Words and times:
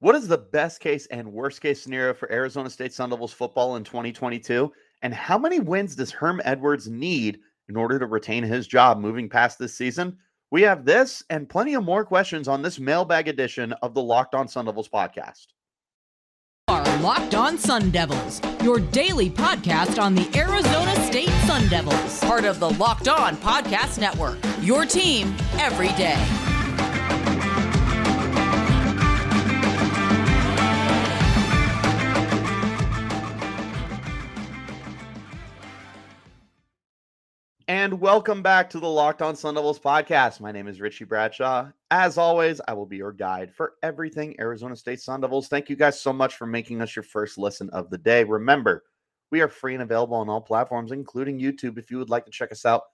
What 0.00 0.14
is 0.14 0.28
the 0.28 0.38
best 0.38 0.80
case 0.80 1.06
and 1.06 1.32
worst 1.32 1.60
case 1.60 1.82
scenario 1.82 2.14
for 2.14 2.30
Arizona 2.30 2.70
State 2.70 2.92
Sun 2.92 3.10
Devils 3.10 3.32
football 3.32 3.74
in 3.74 3.82
2022? 3.82 4.72
And 5.02 5.12
how 5.12 5.36
many 5.36 5.58
wins 5.58 5.96
does 5.96 6.12
Herm 6.12 6.40
Edwards 6.44 6.88
need 6.88 7.40
in 7.68 7.76
order 7.76 7.98
to 7.98 8.06
retain 8.06 8.44
his 8.44 8.68
job 8.68 9.00
moving 9.00 9.28
past 9.28 9.58
this 9.58 9.76
season? 9.76 10.16
We 10.52 10.62
have 10.62 10.84
this 10.84 11.24
and 11.30 11.48
plenty 11.48 11.74
of 11.74 11.82
more 11.82 12.04
questions 12.04 12.46
on 12.46 12.62
this 12.62 12.78
mailbag 12.78 13.26
edition 13.26 13.72
of 13.82 13.92
the 13.92 14.02
Locked 14.02 14.36
On 14.36 14.46
Sun 14.46 14.66
Devils 14.66 14.88
podcast. 14.88 15.48
Are 16.68 16.84
Locked 16.98 17.34
On 17.34 17.58
Sun 17.58 17.90
Devils, 17.90 18.40
your 18.62 18.78
daily 18.78 19.28
podcast 19.28 20.00
on 20.00 20.14
the 20.14 20.30
Arizona 20.38 20.94
State 21.06 21.30
Sun 21.46 21.68
Devils, 21.68 22.20
part 22.20 22.44
of 22.44 22.60
the 22.60 22.70
Locked 22.70 23.08
On 23.08 23.36
Podcast 23.38 23.98
Network. 23.98 24.38
Your 24.60 24.84
team 24.84 25.34
every 25.58 25.88
day. 25.96 26.47
And 37.68 38.00
welcome 38.00 38.40
back 38.40 38.70
to 38.70 38.80
the 38.80 38.88
Locked 38.88 39.20
On 39.20 39.36
Sun 39.36 39.56
Devils 39.56 39.78
podcast. 39.78 40.40
My 40.40 40.50
name 40.50 40.68
is 40.68 40.80
Richie 40.80 41.04
Bradshaw. 41.04 41.68
As 41.90 42.16
always, 42.16 42.62
I 42.66 42.72
will 42.72 42.86
be 42.86 42.96
your 42.96 43.12
guide 43.12 43.54
for 43.54 43.74
everything 43.82 44.34
Arizona 44.40 44.74
State 44.74 45.02
Sun 45.02 45.20
Devils. 45.20 45.48
Thank 45.48 45.68
you 45.68 45.76
guys 45.76 46.00
so 46.00 46.10
much 46.10 46.36
for 46.36 46.46
making 46.46 46.80
us 46.80 46.96
your 46.96 47.02
first 47.02 47.36
listen 47.36 47.68
of 47.74 47.90
the 47.90 47.98
day. 47.98 48.24
Remember, 48.24 48.84
we 49.30 49.42
are 49.42 49.48
free 49.48 49.74
and 49.74 49.82
available 49.82 50.16
on 50.16 50.30
all 50.30 50.40
platforms, 50.40 50.92
including 50.92 51.38
YouTube, 51.38 51.76
if 51.76 51.90
you 51.90 51.98
would 51.98 52.08
like 52.08 52.24
to 52.24 52.30
check 52.30 52.52
us 52.52 52.64
out 52.64 52.84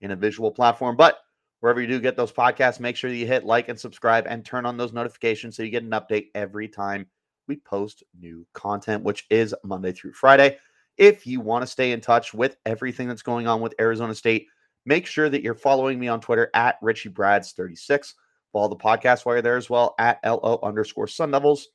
in 0.00 0.10
a 0.10 0.16
visual 0.16 0.50
platform. 0.50 0.96
But 0.96 1.20
wherever 1.60 1.80
you 1.80 1.86
do 1.86 2.00
get 2.00 2.16
those 2.16 2.32
podcasts, 2.32 2.80
make 2.80 2.96
sure 2.96 3.10
you 3.10 3.28
hit 3.28 3.44
like 3.44 3.68
and 3.68 3.78
subscribe 3.78 4.26
and 4.26 4.44
turn 4.44 4.66
on 4.66 4.76
those 4.76 4.92
notifications 4.92 5.56
so 5.56 5.62
you 5.62 5.70
get 5.70 5.84
an 5.84 5.90
update 5.90 6.30
every 6.34 6.66
time 6.66 7.06
we 7.46 7.58
post 7.58 8.02
new 8.18 8.44
content, 8.52 9.04
which 9.04 9.26
is 9.30 9.54
Monday 9.62 9.92
through 9.92 10.14
Friday. 10.14 10.58
If 10.96 11.26
you 11.26 11.40
want 11.40 11.62
to 11.62 11.66
stay 11.66 11.92
in 11.92 12.00
touch 12.00 12.32
with 12.32 12.56
everything 12.64 13.08
that's 13.08 13.22
going 13.22 13.46
on 13.46 13.60
with 13.60 13.74
Arizona 13.80 14.14
State, 14.14 14.46
make 14.86 15.06
sure 15.06 15.28
that 15.28 15.42
you're 15.42 15.54
following 15.54 15.98
me 15.98 16.08
on 16.08 16.20
Twitter 16.20 16.50
at 16.54 16.78
Richie 16.82 17.08
Brads 17.08 17.52
36. 17.52 18.14
Follow 18.52 18.68
the 18.68 18.76
podcast 18.76 19.24
while 19.24 19.34
you're 19.34 19.42
there 19.42 19.56
as 19.56 19.68
well 19.68 19.94
at 19.98 20.20
LO 20.24 20.60
underscore 20.62 21.08
Sun 21.08 21.32
Devils. 21.32 21.68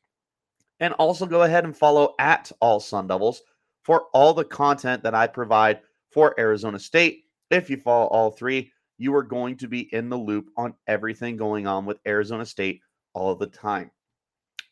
And 0.79 0.93
also 0.93 1.25
go 1.25 1.43
ahead 1.43 1.65
and 1.65 1.75
follow 1.75 2.15
at 2.19 2.51
All 2.61 2.79
Sun 2.79 3.07
Devils 3.07 3.41
for 3.83 4.05
all 4.13 4.33
the 4.33 4.45
content 4.45 5.03
that 5.03 5.13
I 5.13 5.27
provide 5.27 5.81
for 6.11 6.39
Arizona 6.39 6.79
State. 6.79 7.25
If 7.51 7.69
you 7.69 7.77
follow 7.77 8.07
all 8.07 8.31
three, 8.31 8.71
you 8.97 9.13
are 9.15 9.23
going 9.23 9.57
to 9.57 9.67
be 9.67 9.93
in 9.93 10.09
the 10.09 10.17
loop 10.17 10.49
on 10.55 10.73
everything 10.87 11.35
going 11.35 11.67
on 11.67 11.85
with 11.85 11.99
Arizona 12.07 12.45
State 12.45 12.81
all 13.13 13.35
the 13.35 13.47
time. 13.47 13.91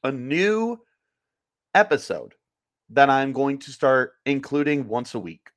A 0.04 0.12
new 0.12 0.78
episode 1.74 2.36
that 2.90 3.10
I'm 3.10 3.34
going 3.34 3.60
to 3.60 3.72
start 3.72 4.14
including 4.26 4.88
once 4.88 5.16
a 5.16 5.20
week 5.20 5.50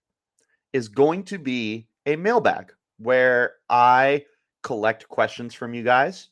is 0.72 0.88
going 0.88 1.24
to 1.24 1.38
be 1.38 1.86
a 2.06 2.16
mailbag 2.16 2.72
where 2.98 3.54
I 3.68 4.24
collect 4.62 5.08
questions 5.08 5.54
from 5.54 5.74
you 5.74 5.82
guys 5.82 6.30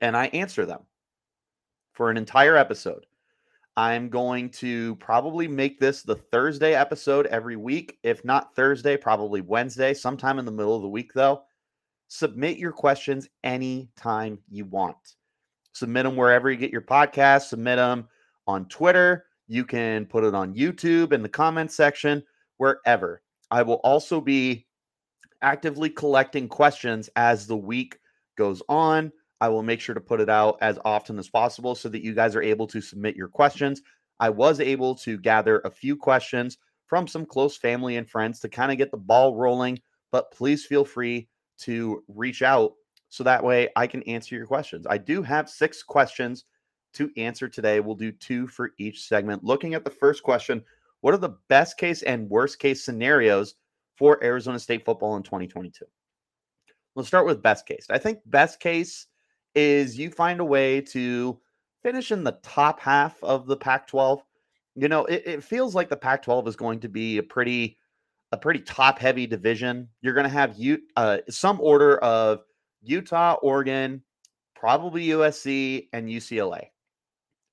and 0.00 0.16
I 0.16 0.26
answer 0.26 0.64
them 0.66 0.82
for 1.92 2.10
an 2.10 2.16
entire 2.16 2.56
episode. 2.56 3.06
I'm 3.76 4.10
going 4.10 4.50
to 4.50 4.96
probably 4.96 5.48
make 5.48 5.80
this 5.80 6.02
the 6.02 6.16
Thursday 6.16 6.74
episode 6.74 7.26
every 7.26 7.56
week. 7.56 7.98
If 8.02 8.24
not 8.24 8.54
Thursday, 8.54 8.96
probably 8.98 9.40
Wednesday, 9.40 9.94
sometime 9.94 10.38
in 10.38 10.44
the 10.44 10.52
middle 10.52 10.76
of 10.76 10.82
the 10.82 10.88
week, 10.88 11.12
though. 11.14 11.42
Submit 12.08 12.58
your 12.58 12.72
questions 12.72 13.28
anytime 13.42 14.38
you 14.50 14.66
want. 14.66 15.14
Submit 15.72 16.04
them 16.04 16.16
wherever 16.16 16.50
you 16.50 16.58
get 16.58 16.70
your 16.70 16.82
podcast, 16.82 17.48
submit 17.48 17.76
them 17.76 18.08
on 18.46 18.66
Twitter, 18.66 19.24
you 19.52 19.66
can 19.66 20.06
put 20.06 20.24
it 20.24 20.34
on 20.34 20.54
YouTube 20.54 21.12
in 21.12 21.22
the 21.22 21.28
comments 21.28 21.74
section, 21.74 22.22
wherever. 22.56 23.20
I 23.50 23.62
will 23.62 23.80
also 23.84 24.18
be 24.18 24.66
actively 25.42 25.90
collecting 25.90 26.48
questions 26.48 27.10
as 27.16 27.46
the 27.46 27.56
week 27.56 27.98
goes 28.38 28.62
on. 28.70 29.12
I 29.42 29.50
will 29.50 29.62
make 29.62 29.80
sure 29.80 29.94
to 29.94 30.00
put 30.00 30.22
it 30.22 30.30
out 30.30 30.56
as 30.62 30.78
often 30.86 31.18
as 31.18 31.28
possible 31.28 31.74
so 31.74 31.90
that 31.90 32.02
you 32.02 32.14
guys 32.14 32.34
are 32.34 32.42
able 32.42 32.66
to 32.68 32.80
submit 32.80 33.14
your 33.14 33.28
questions. 33.28 33.82
I 34.20 34.30
was 34.30 34.58
able 34.58 34.94
to 34.96 35.18
gather 35.18 35.60
a 35.60 35.70
few 35.70 35.98
questions 35.98 36.56
from 36.86 37.06
some 37.06 37.26
close 37.26 37.54
family 37.54 37.96
and 37.96 38.08
friends 38.08 38.40
to 38.40 38.48
kind 38.48 38.72
of 38.72 38.78
get 38.78 38.90
the 38.90 38.96
ball 38.96 39.36
rolling, 39.36 39.80
but 40.12 40.32
please 40.32 40.64
feel 40.64 40.86
free 40.86 41.28
to 41.58 42.02
reach 42.08 42.40
out 42.40 42.72
so 43.10 43.22
that 43.24 43.44
way 43.44 43.68
I 43.76 43.86
can 43.86 44.02
answer 44.04 44.34
your 44.34 44.46
questions. 44.46 44.86
I 44.88 44.96
do 44.96 45.22
have 45.22 45.50
six 45.50 45.82
questions 45.82 46.46
to 46.94 47.10
answer 47.16 47.48
today. 47.48 47.80
We'll 47.80 47.94
do 47.94 48.12
two 48.12 48.46
for 48.46 48.70
each 48.78 49.06
segment. 49.06 49.44
Looking 49.44 49.74
at 49.74 49.84
the 49.84 49.90
first 49.90 50.22
question, 50.22 50.62
what 51.00 51.14
are 51.14 51.18
the 51.18 51.36
best 51.48 51.78
case 51.78 52.02
and 52.02 52.30
worst 52.30 52.58
case 52.58 52.84
scenarios 52.84 53.56
for 53.96 54.22
Arizona 54.22 54.58
State 54.58 54.84
football 54.84 55.16
in 55.16 55.22
2022? 55.22 55.84
Let's 56.94 57.08
start 57.08 57.26
with 57.26 57.42
best 57.42 57.66
case. 57.66 57.86
I 57.90 57.98
think 57.98 58.20
best 58.26 58.60
case 58.60 59.06
is 59.54 59.98
you 59.98 60.10
find 60.10 60.40
a 60.40 60.44
way 60.44 60.80
to 60.80 61.38
finish 61.82 62.12
in 62.12 62.22
the 62.22 62.38
top 62.42 62.80
half 62.80 63.22
of 63.22 63.46
the 63.46 63.56
Pac 63.56 63.86
12. 63.88 64.22
You 64.76 64.88
know, 64.88 65.04
it, 65.06 65.22
it, 65.26 65.44
feels 65.44 65.74
like 65.74 65.88
the 65.88 65.96
Pac 65.96 66.22
12 66.22 66.48
is 66.48 66.56
going 66.56 66.80
to 66.80 66.88
be 66.88 67.18
a 67.18 67.22
pretty 67.22 67.78
a 68.30 68.36
pretty 68.36 68.60
top 68.60 68.98
heavy 68.98 69.26
division. 69.26 69.88
You're 70.00 70.14
going 70.14 70.24
to 70.24 70.30
have 70.30 70.56
you 70.56 70.78
uh, 70.96 71.18
some 71.28 71.60
order 71.60 71.98
of 71.98 72.40
Utah, 72.80 73.34
Oregon, 73.42 74.02
probably 74.54 75.08
USC, 75.08 75.88
and 75.92 76.08
UCLA 76.08 76.68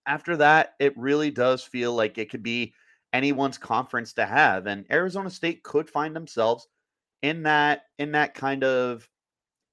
after 0.06 0.38
that, 0.38 0.74
it 0.80 0.98
really 0.98 1.32
does 1.32 1.64
feel 1.64 1.94
like 1.94 2.18
it 2.18 2.30
could 2.30 2.44
be 2.44 2.74
anyone's 3.14 3.58
conference 3.58 4.14
to 4.14 4.26
have. 4.26 4.68
And 4.68 4.86
Arizona 4.92 5.30
State 5.30 5.64
could 5.64 5.90
find 5.90 6.16
themselves 6.16 6.68
in 7.22 7.44
that 7.44 7.84
in 7.98 8.14
that 8.14 8.34
kind 8.34 8.64
of 8.64 9.08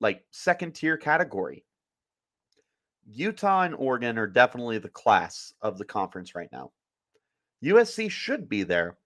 like 0.00 0.24
second 0.30 0.74
tier 0.74 0.96
category. 0.96 1.64
Utah 3.08 3.62
and 3.62 3.74
Oregon 3.74 4.18
are 4.18 4.26
definitely 4.26 4.78
the 4.78 4.88
class 4.88 5.54
of 5.62 5.78
the 5.78 5.84
conference 5.84 6.34
right 6.34 6.48
now. 6.52 6.72
USC 7.64 8.10
should 8.10 8.48
be 8.48 8.64
there. 8.64 8.98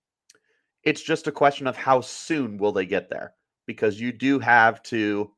It's 0.82 1.02
just 1.02 1.26
a 1.26 1.32
question 1.32 1.66
of 1.66 1.76
how 1.76 2.00
soon 2.00 2.56
will 2.56 2.72
they 2.72 2.86
get 2.86 3.10
there 3.10 3.34
because 3.66 4.00
you 4.00 4.10
do 4.10 4.38
have 4.38 4.82
to 4.84 5.30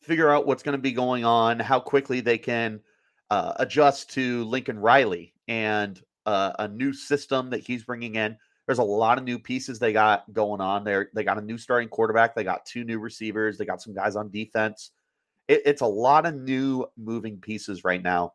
figure 0.00 0.30
out 0.30 0.46
what's 0.46 0.62
going 0.62 0.76
to 0.76 0.82
be 0.82 0.92
going 0.92 1.24
on, 1.24 1.58
how 1.58 1.80
quickly 1.80 2.20
they 2.20 2.38
can 2.38 2.80
uh, 3.32 3.54
adjust 3.60 4.10
to 4.10 4.44
Lincoln 4.44 4.78
Riley 4.78 5.32
and 5.48 5.98
uh, 6.26 6.52
a 6.58 6.68
new 6.68 6.92
system 6.92 7.48
that 7.48 7.60
he's 7.60 7.82
bringing 7.82 8.16
in. 8.16 8.36
There's 8.66 8.78
a 8.78 8.84
lot 8.84 9.16
of 9.16 9.24
new 9.24 9.38
pieces 9.38 9.78
they 9.78 9.94
got 9.94 10.30
going 10.34 10.60
on 10.60 10.84
there. 10.84 11.08
They 11.14 11.24
got 11.24 11.38
a 11.38 11.42
new 11.42 11.56
starting 11.56 11.88
quarterback. 11.88 12.34
They 12.34 12.44
got 12.44 12.66
two 12.66 12.84
new 12.84 12.98
receivers. 12.98 13.56
They 13.56 13.64
got 13.64 13.80
some 13.80 13.94
guys 13.94 14.16
on 14.16 14.30
defense. 14.30 14.90
It, 15.48 15.62
it's 15.64 15.80
a 15.80 15.86
lot 15.86 16.26
of 16.26 16.34
new 16.34 16.84
moving 16.98 17.38
pieces 17.38 17.84
right 17.84 18.02
now 18.02 18.34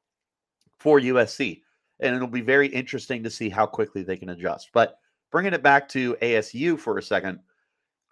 for 0.79 0.99
USC. 0.99 1.61
And 1.99 2.15
it'll 2.15 2.27
be 2.27 2.41
very 2.41 2.67
interesting 2.67 3.21
to 3.21 3.29
see 3.29 3.49
how 3.49 3.67
quickly 3.67 4.01
they 4.01 4.17
can 4.17 4.29
adjust. 4.29 4.71
But 4.73 4.97
bringing 5.31 5.53
it 5.53 5.61
back 5.61 5.87
to 5.89 6.15
ASU 6.23 6.79
for 6.79 6.97
a 6.97 7.03
second, 7.03 7.37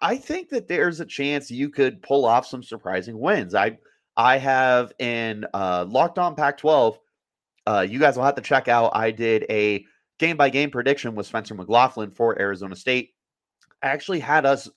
I 0.01 0.17
think 0.17 0.49
that 0.49 0.67
there's 0.67 0.99
a 0.99 1.05
chance 1.05 1.49
you 1.49 1.69
could 1.69 2.03
pull 2.03 2.25
off 2.25 2.45
some 2.45 2.61
surprising 2.61 3.17
wins. 3.17 3.55
I 3.55 3.79
I 4.17 4.37
have 4.37 4.93
in 4.99 5.45
uh, 5.53 5.85
Locked 5.87 6.19
On 6.19 6.35
Pac 6.35 6.57
12. 6.57 6.99
Uh, 7.67 7.85
you 7.87 7.99
guys 7.99 8.15
will 8.15 8.23
have 8.23 8.35
to 8.35 8.41
check 8.41 8.67
out. 8.67 8.91
I 8.95 9.11
did 9.11 9.45
a 9.49 9.85
game 10.19 10.37
by 10.37 10.49
game 10.49 10.71
prediction 10.71 11.15
with 11.15 11.27
Spencer 11.27 11.55
McLaughlin 11.55 12.11
for 12.11 12.39
Arizona 12.39 12.75
State. 12.75 13.13
I 13.81 13.87
actually 13.87 14.19
had 14.19 14.45
us 14.45 14.69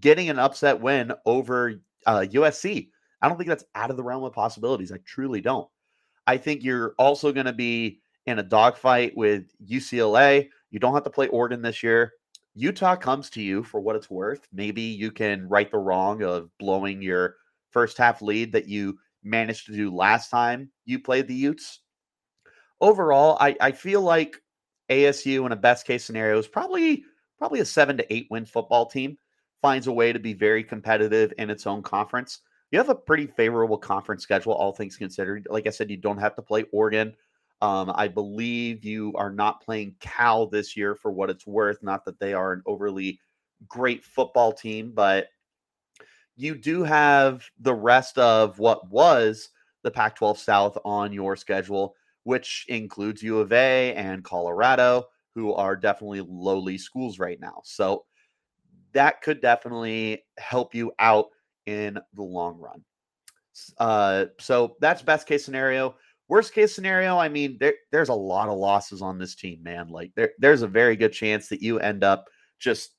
getting 0.00 0.28
an 0.28 0.38
upset 0.38 0.80
win 0.80 1.12
over 1.24 1.80
uh, 2.06 2.24
USC. 2.30 2.90
I 3.22 3.28
don't 3.28 3.38
think 3.38 3.48
that's 3.48 3.64
out 3.74 3.90
of 3.90 3.96
the 3.96 4.02
realm 4.02 4.24
of 4.24 4.32
possibilities. 4.32 4.92
I 4.92 4.98
truly 5.04 5.40
don't. 5.40 5.68
I 6.26 6.36
think 6.36 6.62
you're 6.62 6.94
also 6.98 7.32
going 7.32 7.46
to 7.46 7.52
be 7.52 8.00
in 8.26 8.38
a 8.38 8.42
dogfight 8.42 9.16
with 9.16 9.44
UCLA. 9.66 10.48
You 10.70 10.78
don't 10.78 10.94
have 10.94 11.04
to 11.04 11.10
play 11.10 11.28
Oregon 11.28 11.62
this 11.62 11.82
year. 11.82 12.12
Utah 12.54 12.96
comes 12.96 13.30
to 13.30 13.42
you 13.42 13.62
for 13.62 13.80
what 13.80 13.96
it's 13.96 14.10
worth. 14.10 14.46
Maybe 14.52 14.82
you 14.82 15.10
can 15.10 15.48
right 15.48 15.70
the 15.70 15.78
wrong 15.78 16.22
of 16.22 16.50
blowing 16.58 17.02
your 17.02 17.36
first 17.74 17.98
half 17.98 18.22
lead 18.22 18.52
that 18.52 18.66
you 18.66 18.98
managed 19.22 19.66
to 19.66 19.72
do 19.72 19.94
last 19.94 20.30
time 20.30 20.70
you 20.86 20.98
played 20.98 21.28
the 21.28 21.34
Utes. 21.34 21.80
Overall, 22.80 23.36
I, 23.40 23.56
I 23.60 23.72
feel 23.72 24.00
like 24.00 24.40
ASU 24.90 25.44
in 25.44 25.52
a 25.52 25.56
best 25.56 25.86
case 25.86 26.04
scenario 26.04 26.38
is 26.38 26.48
probably 26.48 27.04
probably 27.38 27.60
a 27.60 27.64
seven 27.64 27.98
to 27.98 28.14
eight 28.14 28.28
win 28.30 28.46
football 28.46 28.86
team 28.86 29.18
finds 29.60 29.86
a 29.86 29.92
way 29.92 30.12
to 30.12 30.18
be 30.18 30.34
very 30.34 30.62
competitive 30.62 31.32
in 31.38 31.50
its 31.50 31.66
own 31.66 31.82
conference. 31.82 32.40
You 32.70 32.78
have 32.78 32.90
a 32.90 32.94
pretty 32.94 33.26
favorable 33.26 33.78
conference 33.78 34.22
schedule, 34.22 34.52
all 34.52 34.72
things 34.72 34.96
considered. 34.96 35.46
Like 35.50 35.66
I 35.66 35.70
said, 35.70 35.90
you 35.90 35.96
don't 35.96 36.18
have 36.18 36.34
to 36.36 36.42
play 36.42 36.64
Oregon. 36.72 37.14
Um, 37.62 37.92
I 37.94 38.08
believe 38.08 38.84
you 38.84 39.12
are 39.16 39.30
not 39.30 39.62
playing 39.62 39.94
Cal 40.00 40.46
this 40.46 40.76
year 40.76 40.94
for 40.94 41.10
what 41.10 41.30
it's 41.30 41.46
worth. 41.46 41.82
Not 41.82 42.04
that 42.04 42.18
they 42.18 42.34
are 42.34 42.52
an 42.52 42.62
overly 42.66 43.20
great 43.68 44.04
football 44.04 44.52
team, 44.52 44.92
but 44.94 45.28
you 46.36 46.54
do 46.54 46.82
have 46.82 47.44
the 47.60 47.74
rest 47.74 48.18
of 48.18 48.58
what 48.58 48.90
was 48.90 49.50
the 49.82 49.90
Pac 49.90 50.16
12 50.16 50.38
South 50.38 50.78
on 50.84 51.12
your 51.12 51.36
schedule 51.36 51.94
which 52.24 52.64
includes 52.68 53.22
U 53.22 53.38
of 53.38 53.52
A 53.52 53.94
and 53.94 54.24
Colorado, 54.24 55.04
who 55.34 55.52
are 55.54 55.76
definitely 55.76 56.22
lowly 56.26 56.76
schools 56.76 57.18
right 57.18 57.38
now. 57.38 57.60
So 57.64 58.04
that 58.92 59.22
could 59.22 59.40
definitely 59.40 60.24
help 60.38 60.74
you 60.74 60.92
out 60.98 61.26
in 61.66 61.98
the 62.14 62.22
long 62.22 62.58
run. 62.58 62.82
Uh, 63.78 64.26
so 64.40 64.76
that's 64.80 65.02
best 65.02 65.26
case 65.26 65.44
scenario. 65.44 65.94
Worst 66.28 66.54
case 66.54 66.74
scenario, 66.74 67.18
I 67.18 67.28
mean, 67.28 67.58
there, 67.60 67.74
there's 67.92 68.08
a 68.08 68.14
lot 68.14 68.48
of 68.48 68.58
losses 68.58 69.02
on 69.02 69.18
this 69.18 69.34
team, 69.34 69.62
man. 69.62 69.88
Like 69.88 70.12
there, 70.16 70.30
there's 70.38 70.62
a 70.62 70.68
very 70.68 70.96
good 70.96 71.12
chance 71.12 71.48
that 71.48 71.62
you 71.62 71.78
end 71.78 72.02
up 72.02 72.28
just 72.58 72.92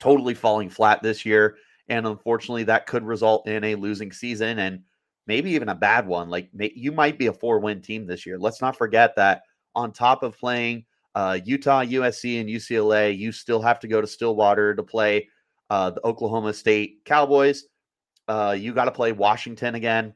totally 0.00 0.34
falling 0.34 0.70
flat 0.70 1.02
this 1.02 1.26
year. 1.26 1.58
And 1.88 2.06
unfortunately, 2.06 2.64
that 2.64 2.86
could 2.86 3.04
result 3.04 3.46
in 3.46 3.62
a 3.64 3.74
losing 3.74 4.12
season 4.12 4.58
and 4.58 4.82
maybe 5.26 5.50
even 5.50 5.68
a 5.68 5.74
bad 5.74 6.06
one. 6.06 6.28
Like 6.28 6.50
you 6.52 6.92
might 6.92 7.18
be 7.18 7.26
a 7.26 7.32
four 7.32 7.58
win 7.58 7.80
team 7.80 8.06
this 8.06 8.26
year. 8.26 8.38
Let's 8.38 8.60
not 8.60 8.76
forget 8.76 9.14
that 9.16 9.42
on 9.74 9.92
top 9.92 10.22
of 10.22 10.38
playing 10.38 10.84
uh, 11.14 11.38
Utah, 11.44 11.82
USC, 11.82 12.40
and 12.40 12.48
UCLA, 12.48 13.16
you 13.16 13.32
still 13.32 13.62
have 13.62 13.80
to 13.80 13.88
go 13.88 14.00
to 14.00 14.06
Stillwater 14.06 14.74
to 14.74 14.82
play 14.82 15.28
uh, 15.70 15.90
the 15.90 16.06
Oklahoma 16.06 16.52
State 16.52 17.04
Cowboys. 17.04 17.64
Uh, 18.28 18.54
you 18.58 18.74
got 18.74 18.84
to 18.84 18.92
play 18.92 19.12
Washington 19.12 19.76
again. 19.76 20.14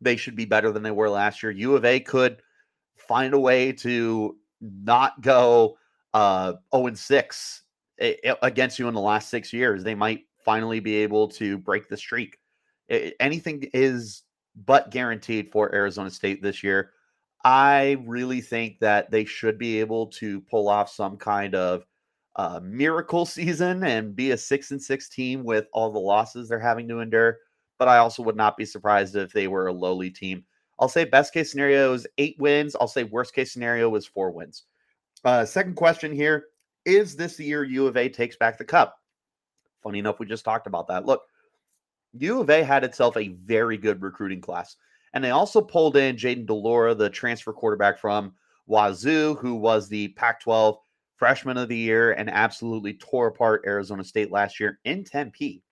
They 0.00 0.16
should 0.16 0.36
be 0.36 0.44
better 0.44 0.70
than 0.70 0.82
they 0.82 0.90
were 0.90 1.08
last 1.08 1.42
year. 1.42 1.50
U 1.52 1.76
of 1.76 1.84
A 1.84 1.98
could 1.98 2.42
find 2.96 3.32
a 3.32 3.38
way 3.38 3.72
to 3.72 4.36
not 4.60 5.20
go 5.20 5.78
uh, 6.12 6.54
0 6.74 6.88
and 6.88 6.98
6 6.98 7.62
against 8.42 8.78
you 8.78 8.88
in 8.88 8.94
the 8.94 9.00
last 9.00 9.30
six 9.30 9.52
years. 9.52 9.82
They 9.82 9.94
might 9.94 10.24
finally 10.44 10.80
be 10.80 10.96
able 10.96 11.28
to 11.28 11.58
break 11.58 11.88
the 11.88 11.96
streak. 11.96 12.38
anything 12.88 13.68
is 13.72 14.22
but 14.66 14.90
guaranteed 14.90 15.50
for 15.50 15.74
Arizona 15.74 16.10
State 16.10 16.42
this 16.42 16.62
year. 16.62 16.92
I 17.44 18.02
really 18.06 18.40
think 18.40 18.78
that 18.80 19.10
they 19.10 19.24
should 19.24 19.58
be 19.58 19.80
able 19.80 20.06
to 20.08 20.40
pull 20.42 20.68
off 20.68 20.90
some 20.90 21.16
kind 21.16 21.54
of 21.54 21.84
uh, 22.36 22.60
miracle 22.62 23.26
season 23.26 23.84
and 23.84 24.16
be 24.16 24.30
a 24.30 24.38
six 24.38 24.70
and 24.70 24.82
six 24.82 25.08
team 25.08 25.44
with 25.44 25.66
all 25.72 25.92
the 25.92 25.98
losses 25.98 26.48
they're 26.48 26.58
having 26.58 26.88
to 26.88 27.00
endure. 27.00 27.38
But 27.78 27.88
I 27.88 27.98
also 27.98 28.22
would 28.22 28.36
not 28.36 28.56
be 28.56 28.64
surprised 28.64 29.16
if 29.16 29.32
they 29.32 29.48
were 29.48 29.66
a 29.66 29.72
lowly 29.72 30.10
team. 30.10 30.44
I'll 30.78 30.88
say 30.88 31.04
best 31.04 31.32
case 31.32 31.50
scenario 31.50 31.92
is 31.92 32.06
eight 32.18 32.36
wins. 32.38 32.74
I'll 32.80 32.88
say 32.88 33.04
worst 33.04 33.34
case 33.34 33.52
scenario 33.52 33.94
is 33.94 34.06
four 34.06 34.30
wins. 34.30 34.64
Uh, 35.24 35.44
second 35.44 35.74
question 35.74 36.12
here 36.12 36.46
is 36.84 37.16
this 37.16 37.36
the 37.36 37.44
year 37.44 37.64
U 37.64 37.86
of 37.86 37.96
A 37.96 38.08
takes 38.08 38.36
back 38.36 38.58
the 38.58 38.64
cup? 38.64 38.96
Funny 39.84 40.00
enough, 40.00 40.18
we 40.18 40.26
just 40.26 40.44
talked 40.44 40.66
about 40.66 40.88
that. 40.88 41.06
Look, 41.06 41.22
U 42.14 42.40
of 42.40 42.50
A 42.50 42.64
had 42.64 42.82
itself 42.82 43.16
a 43.16 43.28
very 43.28 43.76
good 43.76 44.02
recruiting 44.02 44.40
class. 44.40 44.76
And 45.12 45.22
they 45.22 45.30
also 45.30 45.60
pulled 45.60 45.96
in 45.96 46.16
Jayden 46.16 46.46
de 46.46 46.54
Laura, 46.54 46.94
the 46.94 47.08
transfer 47.08 47.52
quarterback 47.52 47.98
from 48.00 48.34
Wazoo, 48.66 49.36
who 49.36 49.54
was 49.54 49.88
the 49.88 50.08
Pac 50.08 50.40
12 50.40 50.76
freshman 51.16 51.56
of 51.56 51.68
the 51.68 51.76
year 51.76 52.12
and 52.12 52.28
absolutely 52.28 52.94
tore 52.94 53.28
apart 53.28 53.62
Arizona 53.66 54.02
State 54.02 54.32
last 54.32 54.58
year 54.58 54.80
in 54.84 55.04
Tempe. 55.04 55.62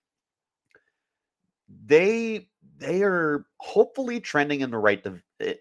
They 1.85 2.47
they 2.77 3.01
are 3.03 3.45
hopefully 3.57 4.19
trending 4.19 4.61
in 4.61 4.71
the 4.71 4.77
right 4.77 5.05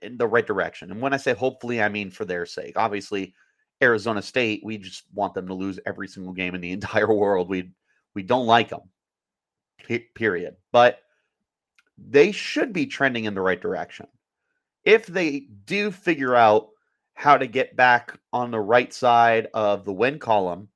in 0.03 0.17
the 0.17 0.27
right 0.27 0.47
direction. 0.47 0.91
And 0.91 1.01
when 1.01 1.13
I 1.13 1.17
say 1.17 1.33
hopefully, 1.35 1.83
I 1.83 1.89
mean 1.89 2.11
for 2.11 2.25
their 2.25 2.47
sake. 2.47 2.75
Obviously, 2.77 3.35
Arizona 3.83 4.23
State, 4.23 4.63
we 4.65 4.79
just 4.79 5.05
want 5.15 5.35
them 5.35 5.47
to 5.49 5.55
lose 5.55 5.81
every 5.87 6.07
single 6.07 6.33
game 6.33 6.55
in 6.55 6.61
the 6.61 6.73
entire 6.79 7.13
world. 7.13 7.49
We 7.49 7.73
we 8.14 8.23
don't 8.23 8.47
like 8.47 8.70
them. 8.70 8.82
Period. 10.14 10.56
But 10.70 11.00
they 11.99 12.32
should 12.32 12.73
be 12.73 12.87
trending 12.87 13.25
in 13.25 13.35
the 13.35 13.41
right 13.41 13.61
direction. 13.61 14.06
If 14.85 15.06
they 15.06 15.47
do 15.64 15.91
figure 15.91 16.35
out 16.35 16.69
how 17.14 17.37
to 17.37 17.47
get 17.47 17.76
back 17.76 18.19
on 18.32 18.50
the 18.50 18.61
right 18.61 18.93
side 18.93 19.49
of 19.55 19.85
the 19.85 19.93
win 19.93 20.19
column, 20.19 20.69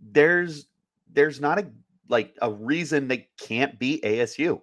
there's 0.00 0.66
there's 1.12 1.40
not 1.40 1.58
a 1.58 1.70
like 2.08 2.36
a 2.42 2.52
reason 2.52 3.08
they 3.08 3.28
can't 3.38 3.78
beat 3.78 4.02
ASU. 4.04 4.60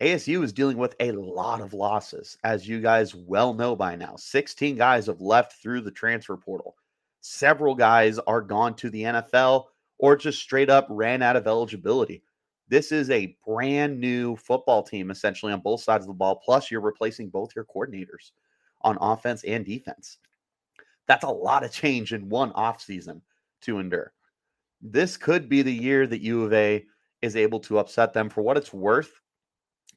ASU 0.00 0.42
is 0.42 0.52
dealing 0.52 0.76
with 0.76 0.96
a 1.00 1.12
lot 1.12 1.60
of 1.60 1.72
losses, 1.72 2.36
as 2.42 2.68
you 2.68 2.80
guys 2.80 3.14
well 3.14 3.54
know 3.54 3.76
by 3.76 3.94
now. 3.94 4.16
16 4.16 4.76
guys 4.76 5.06
have 5.06 5.20
left 5.20 5.62
through 5.62 5.80
the 5.80 5.90
transfer 5.90 6.36
portal. 6.36 6.76
Several 7.20 7.74
guys 7.74 8.18
are 8.18 8.42
gone 8.42 8.74
to 8.74 8.90
the 8.90 9.02
NFL 9.02 9.66
or 9.98 10.16
just 10.16 10.40
straight 10.40 10.70
up 10.70 10.86
ran 10.90 11.22
out 11.22 11.36
of 11.36 11.46
eligibility. 11.46 12.22
This 12.68 12.92
is 12.92 13.10
a 13.10 13.36
brand 13.46 14.00
new 14.00 14.36
football 14.36 14.82
team, 14.82 15.10
essentially, 15.10 15.52
on 15.52 15.60
both 15.60 15.82
sides 15.82 16.04
of 16.04 16.08
the 16.08 16.14
ball. 16.14 16.40
Plus, 16.44 16.70
you're 16.70 16.80
replacing 16.80 17.28
both 17.28 17.54
your 17.54 17.66
coordinators 17.66 18.32
on 18.82 18.98
offense 19.00 19.44
and 19.44 19.64
defense. 19.64 20.18
That's 21.06 21.24
a 21.24 21.28
lot 21.28 21.64
of 21.64 21.72
change 21.72 22.12
in 22.12 22.28
one 22.28 22.52
offseason 22.52 23.20
to 23.62 23.78
endure. 23.78 24.12
This 24.80 25.16
could 25.16 25.48
be 25.48 25.62
the 25.62 25.72
year 25.72 26.06
that 26.06 26.22
U 26.22 26.44
of 26.44 26.52
A 26.52 26.84
is 27.22 27.36
able 27.36 27.60
to 27.60 27.78
upset 27.78 28.12
them. 28.12 28.30
For 28.30 28.42
what 28.42 28.56
it's 28.56 28.72
worth, 28.72 29.20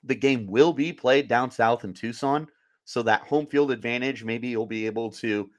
the 0.03 0.15
game 0.15 0.47
will 0.47 0.73
be 0.73 0.93
played 0.93 1.27
down 1.27 1.51
south 1.51 1.83
in 1.83 1.93
Tucson. 1.93 2.47
So 2.85 3.01
that 3.03 3.21
home 3.21 3.47
field 3.47 3.71
advantage, 3.71 4.23
maybe 4.23 4.47
you'll 4.47 4.65
be 4.65 4.85
able 4.85 5.11
to 5.11 5.49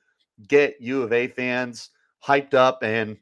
get 0.47 0.81
U 0.81 1.03
of 1.03 1.13
A 1.13 1.29
fans 1.29 1.91
hyped 2.25 2.55
up 2.55 2.83
and 2.83 3.17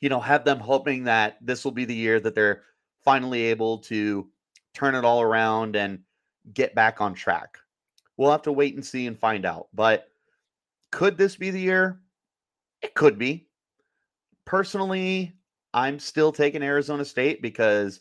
you 0.00 0.08
know 0.08 0.20
have 0.20 0.44
them 0.44 0.58
hoping 0.58 1.04
that 1.04 1.36
this 1.40 1.64
will 1.64 1.72
be 1.72 1.84
the 1.84 1.94
year 1.94 2.20
that 2.20 2.34
they're 2.34 2.62
finally 3.04 3.44
able 3.44 3.78
to 3.78 4.28
turn 4.74 4.94
it 4.94 5.04
all 5.04 5.22
around 5.22 5.76
and 5.76 6.00
get 6.54 6.74
back 6.74 7.00
on 7.00 7.14
track. 7.14 7.58
We'll 8.16 8.30
have 8.30 8.42
to 8.42 8.52
wait 8.52 8.74
and 8.74 8.84
see 8.84 9.06
and 9.06 9.18
find 9.18 9.46
out. 9.46 9.68
But 9.72 10.08
could 10.90 11.16
this 11.16 11.36
be 11.36 11.50
the 11.50 11.60
year? 11.60 12.00
It 12.82 12.94
could 12.94 13.18
be. 13.18 13.46
Personally, 14.44 15.32
I'm 15.72 15.98
still 15.98 16.32
taking 16.32 16.62
Arizona 16.62 17.04
State 17.04 17.40
because 17.40 18.00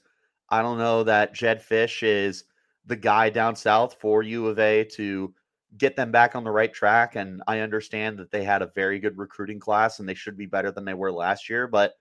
I 0.50 0.62
don't 0.62 0.78
know 0.78 1.04
that 1.04 1.34
Jedd 1.34 1.62
Fisch 1.62 2.04
is 2.04 2.46
the 2.86 2.96
guy 2.96 3.30
down 3.30 3.56
south 3.56 3.96
for 4.00 4.24
U 4.24 4.48
of 4.48 4.58
A 4.60 4.84
to 4.96 5.34
get 5.78 5.96
them 5.96 6.12
back 6.12 6.36
on 6.36 6.44
the 6.44 6.52
right 6.52 6.74
track. 6.74 7.16
And 7.16 7.44
I 7.48 7.60
understand 7.60 8.18
that 8.18 8.32
they 8.32 8.44
had 8.44 8.62
a 8.62 8.72
very 8.76 9.00
good 9.00 9.18
recruiting 9.18 9.60
class 9.60 10.00
and 10.00 10.10
they 10.10 10.14
should 10.14 10.38
be 10.38 10.46
better 10.46 10.72
than 10.72 10.86
they 10.86 10.94
were 10.94 11.12
last 11.12 11.50
year. 11.50 11.68
But 11.68 11.94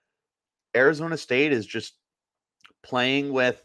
Arizona 0.75 1.17
State 1.17 1.51
is 1.51 1.65
just 1.65 1.95
playing 2.83 3.31
with 3.31 3.63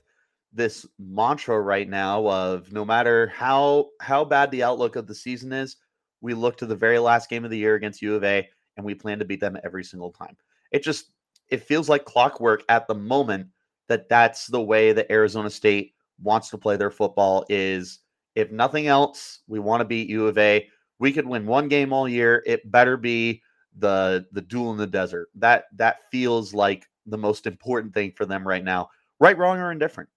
this 0.52 0.86
mantra 0.98 1.60
right 1.60 1.88
now 1.88 2.26
of 2.28 2.72
no 2.72 2.84
matter 2.84 3.26
how 3.26 3.88
how 4.00 4.24
bad 4.24 4.50
the 4.50 4.62
outlook 4.62 4.96
of 4.96 5.06
the 5.06 5.14
season 5.14 5.52
is, 5.52 5.76
we 6.20 6.32
look 6.32 6.56
to 6.58 6.66
the 6.66 6.76
very 6.76 6.98
last 6.98 7.28
game 7.28 7.44
of 7.44 7.50
the 7.50 7.58
year 7.58 7.74
against 7.74 8.02
U 8.02 8.14
of 8.14 8.24
A 8.24 8.48
and 8.76 8.86
we 8.86 8.94
plan 8.94 9.18
to 9.18 9.24
beat 9.24 9.40
them 9.40 9.58
every 9.64 9.84
single 9.84 10.12
time. 10.12 10.36
It 10.70 10.82
just 10.82 11.12
it 11.48 11.62
feels 11.62 11.88
like 11.88 12.04
clockwork 12.04 12.62
at 12.68 12.86
the 12.86 12.94
moment 12.94 13.48
that 13.88 14.08
that's 14.08 14.46
the 14.46 14.62
way 14.62 14.92
that 14.92 15.10
Arizona 15.10 15.50
State 15.50 15.94
wants 16.22 16.48
to 16.50 16.58
play 16.58 16.76
their 16.76 16.90
football 16.90 17.44
is 17.48 18.00
if 18.34 18.50
nothing 18.50 18.86
else, 18.86 19.40
we 19.46 19.58
want 19.58 19.80
to 19.80 19.84
beat 19.84 20.08
U 20.08 20.26
of 20.26 20.38
A. 20.38 20.68
We 20.98 21.12
could 21.12 21.26
win 21.26 21.46
one 21.46 21.68
game 21.68 21.92
all 21.92 22.08
year. 22.08 22.42
It 22.46 22.70
better 22.70 22.96
be 22.96 23.42
the 23.76 24.26
the 24.32 24.42
duel 24.42 24.72
in 24.72 24.78
the 24.78 24.86
desert. 24.86 25.28
That 25.34 25.64
that 25.76 26.10
feels 26.10 26.54
like 26.54 26.86
the 27.06 27.18
most 27.18 27.46
important 27.46 27.92
thing 27.92 28.12
for 28.12 28.24
them 28.24 28.46
right 28.46 28.64
now 28.64 28.90
right, 29.20 29.38
wrong, 29.38 29.58
or 29.58 29.72
indifferent. 29.72 30.08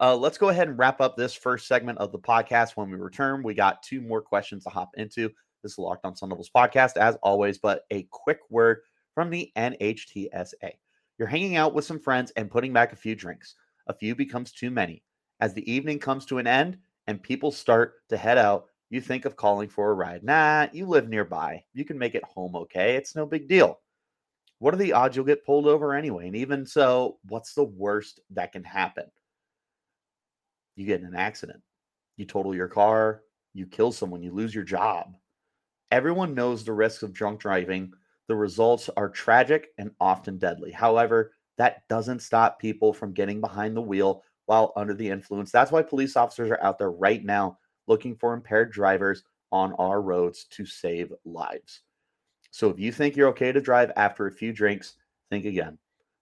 Uh, 0.00 0.16
let's 0.16 0.38
go 0.38 0.48
ahead 0.48 0.68
and 0.68 0.78
wrap 0.78 1.00
up 1.00 1.16
this 1.16 1.34
first 1.34 1.66
segment 1.66 1.98
of 1.98 2.12
the 2.12 2.18
podcast. 2.18 2.76
When 2.76 2.90
we 2.90 2.96
return, 2.96 3.42
we 3.42 3.54
got 3.54 3.82
two 3.82 4.00
more 4.00 4.22
questions 4.22 4.64
to 4.64 4.70
hop 4.70 4.90
into. 4.96 5.28
This 5.62 5.72
is 5.72 5.78
Locked 5.78 6.04
On 6.04 6.14
Sun 6.14 6.28
Devils 6.28 6.50
podcast, 6.54 6.96
as 6.96 7.16
always, 7.22 7.58
but 7.58 7.84
a 7.90 8.04
quick 8.10 8.40
word 8.48 8.78
from 9.14 9.30
the 9.30 9.50
NHTSA. 9.56 10.70
You're 11.18 11.28
hanging 11.28 11.56
out 11.56 11.74
with 11.74 11.84
some 11.84 11.98
friends 11.98 12.32
and 12.36 12.50
putting 12.50 12.72
back 12.72 12.92
a 12.92 12.96
few 12.96 13.16
drinks. 13.16 13.56
A 13.88 13.94
few 13.94 14.14
becomes 14.14 14.52
too 14.52 14.70
many. 14.70 15.02
As 15.40 15.52
the 15.52 15.68
evening 15.70 15.98
comes 15.98 16.26
to 16.26 16.38
an 16.38 16.46
end 16.46 16.78
and 17.08 17.20
people 17.20 17.50
start 17.50 17.94
to 18.10 18.16
head 18.16 18.38
out, 18.38 18.66
you 18.90 19.00
think 19.00 19.24
of 19.24 19.34
calling 19.34 19.68
for 19.68 19.90
a 19.90 19.94
ride. 19.94 20.22
Nah, 20.22 20.68
you 20.72 20.86
live 20.86 21.08
nearby. 21.08 21.64
You 21.74 21.84
can 21.84 21.98
make 21.98 22.14
it 22.14 22.22
home 22.24 22.54
okay. 22.54 22.94
It's 22.94 23.16
no 23.16 23.26
big 23.26 23.48
deal 23.48 23.80
what 24.58 24.74
are 24.74 24.78
the 24.78 24.92
odds 24.92 25.16
you'll 25.16 25.24
get 25.24 25.44
pulled 25.44 25.66
over 25.66 25.94
anyway? 25.94 26.26
And 26.26 26.36
even 26.36 26.66
so, 26.66 27.18
what's 27.28 27.54
the 27.54 27.64
worst 27.64 28.20
that 28.30 28.52
can 28.52 28.64
happen? 28.64 29.04
You 30.76 30.86
get 30.86 31.00
in 31.00 31.06
an 31.06 31.16
accident, 31.16 31.60
you 32.16 32.24
total 32.24 32.54
your 32.54 32.68
car, 32.68 33.22
you 33.54 33.66
kill 33.66 33.92
someone, 33.92 34.22
you 34.22 34.32
lose 34.32 34.54
your 34.54 34.64
job. 34.64 35.14
Everyone 35.90 36.34
knows 36.34 36.64
the 36.64 36.72
risks 36.72 37.02
of 37.02 37.12
drunk 37.12 37.40
driving. 37.40 37.92
The 38.26 38.36
results 38.36 38.90
are 38.96 39.08
tragic 39.08 39.68
and 39.78 39.90
often 40.00 40.38
deadly. 40.38 40.70
However, 40.70 41.32
that 41.56 41.88
doesn't 41.88 42.20
stop 42.20 42.60
people 42.60 42.92
from 42.92 43.14
getting 43.14 43.40
behind 43.40 43.76
the 43.76 43.82
wheel 43.82 44.22
while 44.48 44.72
under 44.76 44.94
the 44.94 45.08
influence. 45.08 45.52
That's 45.52 45.70
why 45.70 45.82
police 45.82 46.16
officers 46.16 46.50
are 46.50 46.62
out 46.62 46.78
there 46.78 46.90
right 46.90 47.22
now 47.22 47.58
looking 47.86 48.16
for 48.16 48.32
impaired 48.32 48.72
drivers 48.72 49.22
on 49.52 49.74
our 49.74 50.00
roads 50.00 50.44
to 50.44 50.64
save 50.64 51.12
lives. 51.26 51.82
So 52.50 52.70
if 52.70 52.78
you 52.78 52.90
think 52.90 53.14
you're 53.14 53.28
okay 53.28 53.52
to 53.52 53.60
drive 53.60 53.92
after 53.96 54.26
a 54.26 54.32
few 54.32 54.54
drinks, 54.54 54.94
think 55.28 55.44
again. 55.44 55.76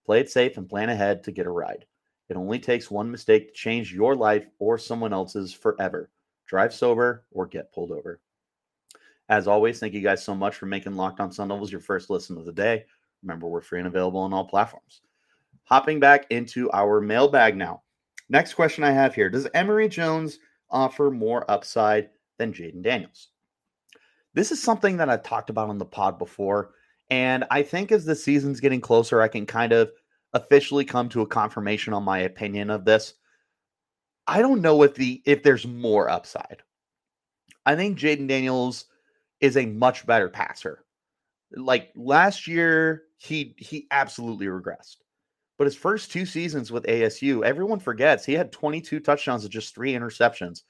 Play 0.04 0.21
it 0.21 0.28
safe 0.28 0.56
and 0.56 0.68
plan 0.68 0.88
ahead 0.88 1.23
to 1.23 1.30
get 1.30 1.47
a 1.47 1.50
ride. 1.50 1.87
It 2.28 2.37
only 2.37 2.59
takes 2.59 2.90
one 2.90 3.12
mistake 3.12 3.47
to 3.49 3.54
change 3.54 3.95
your 3.95 4.16
life 4.16 4.49
or 4.59 4.76
someone 4.76 5.12
else's 5.12 5.52
forever. 5.52 6.11
Drive 6.47 6.75
sober 6.75 7.25
or 7.30 7.47
get 7.47 7.73
pulled 7.73 7.92
over. 7.92 8.21
As 9.28 9.47
always, 9.47 9.78
thank 9.78 9.95
you 9.95 10.00
guys 10.00 10.25
so 10.25 10.35
much 10.35 10.56
for 10.56 10.66
making 10.66 10.97
Locked 10.97 11.21
On 11.21 11.30
Sun 11.30 11.49
Devils 11.49 11.71
your 11.71 11.80
first 11.80 12.11
listen 12.11 12.37
of 12.37 12.45
the 12.45 12.52
day. 12.52 12.87
Remember, 13.23 13.47
we're 13.47 13.61
free 13.61 13.78
and 13.78 13.88
available 13.88 14.21
on 14.21 14.33
all 14.33 14.45
platforms. 14.45 15.02
Hopping 15.62 16.00
back 16.00 16.26
into 16.30 16.71
our 16.73 17.00
mailbag 17.00 17.56
now. 17.56 17.83
Next 18.28 18.54
question 18.54 18.85
I 18.85 18.90
have 18.90 19.14
here 19.14 19.30
Does 19.30 19.49
Emory 19.54 19.88
Jones 19.88 20.38
offer 20.71 21.11
more 21.11 21.49
upside 21.50 22.11
than 22.38 22.52
Jayden 22.52 22.83
Daniels? 22.83 23.28
This 24.35 24.52
is 24.52 24.62
something 24.62 24.97
that 24.99 25.09
I've 25.09 25.23
talked 25.23 25.50
about 25.50 25.71
on 25.71 25.78
the 25.78 25.85
pod 25.85 26.18
before. 26.18 26.73
And 27.09 27.45
I 27.50 27.62
think 27.62 27.92
as 27.92 28.04
the 28.04 28.16
season's 28.16 28.61
getting 28.61 28.80
closer, 28.80 29.23
I 29.23 29.28
can 29.28 29.47
kind 29.47 29.73
of 29.73 29.92
officially 30.35 30.85
come 30.85 31.09
to 31.11 31.23
a 31.23 31.26
confirmation 31.26 31.92
on 31.92 32.02
my 32.02 32.18
opinion 32.18 32.68
of 32.68 32.85
this. 32.85 33.14
I 34.26 34.40
don't 34.42 34.61
know 34.61 34.83
if 34.83 34.95
the 34.95 35.23
if 35.25 35.42
there's 35.42 35.66
more 35.66 36.11
upside. 36.11 36.62
I 37.64 37.76
think 37.76 37.99
Jayden 37.99 38.28
Daniels 38.28 38.87
is 39.40 39.56
a 39.56 39.66
much 39.66 40.06
better 40.06 40.28
passer. 40.28 40.85
Like 41.52 41.92
last 41.95 42.47
year, 42.47 43.04
he 43.18 43.54
he 43.59 43.87
absolutely 43.90 44.47
regressed. 44.47 44.97
But 45.59 45.65
his 45.65 45.77
first 45.77 46.13
two 46.13 46.27
seasons 46.27 46.71
with 46.71 46.85
ASU, 46.85 47.45
everyone 47.45 47.79
forgets 47.79 48.25
he 48.25 48.35
had 48.35 48.53
22 48.53 49.01
touchdowns 49.01 49.45
and 49.45 49.53
just 49.53 49.75
three 49.75 49.93
interceptions. 49.93 50.63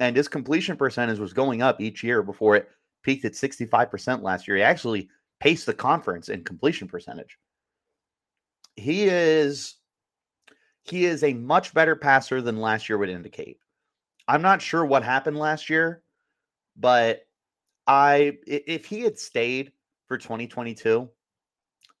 And 0.00 0.16
his 0.16 0.28
completion 0.28 0.76
percentage 0.76 1.18
was 1.18 1.32
going 1.32 1.62
up 1.62 1.80
each 1.80 2.04
year 2.04 2.22
before 2.22 2.56
it 2.56 2.68
peaked 3.02 3.24
at 3.24 3.32
65% 3.32 4.22
last 4.22 4.46
year. 4.46 4.58
He 4.58 4.62
actually 4.62 5.08
paced 5.40 5.66
the 5.66 5.74
conference 5.74 6.28
in 6.28 6.44
completion 6.44 6.88
percentage. 6.88 7.38
He 8.76 9.04
is 9.04 9.74
he 10.84 11.04
is 11.04 11.22
a 11.22 11.34
much 11.34 11.74
better 11.74 11.96
passer 11.96 12.40
than 12.40 12.60
last 12.60 12.88
year 12.88 12.96
would 12.96 13.10
indicate. 13.10 13.58
I'm 14.26 14.42
not 14.42 14.62
sure 14.62 14.84
what 14.84 15.02
happened 15.02 15.38
last 15.38 15.68
year, 15.68 16.02
but 16.76 17.26
I 17.86 18.38
if 18.46 18.84
he 18.84 19.00
had 19.00 19.18
stayed 19.18 19.72
for 20.06 20.16
2022, 20.16 21.08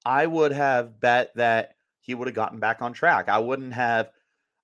I 0.04 0.26
would 0.26 0.52
have 0.52 1.00
bet 1.00 1.32
that 1.34 1.74
he 2.08 2.14
would 2.14 2.26
have 2.26 2.34
gotten 2.34 2.58
back 2.58 2.80
on 2.80 2.94
track. 2.94 3.28
I 3.28 3.38
wouldn't 3.38 3.74
have 3.74 4.10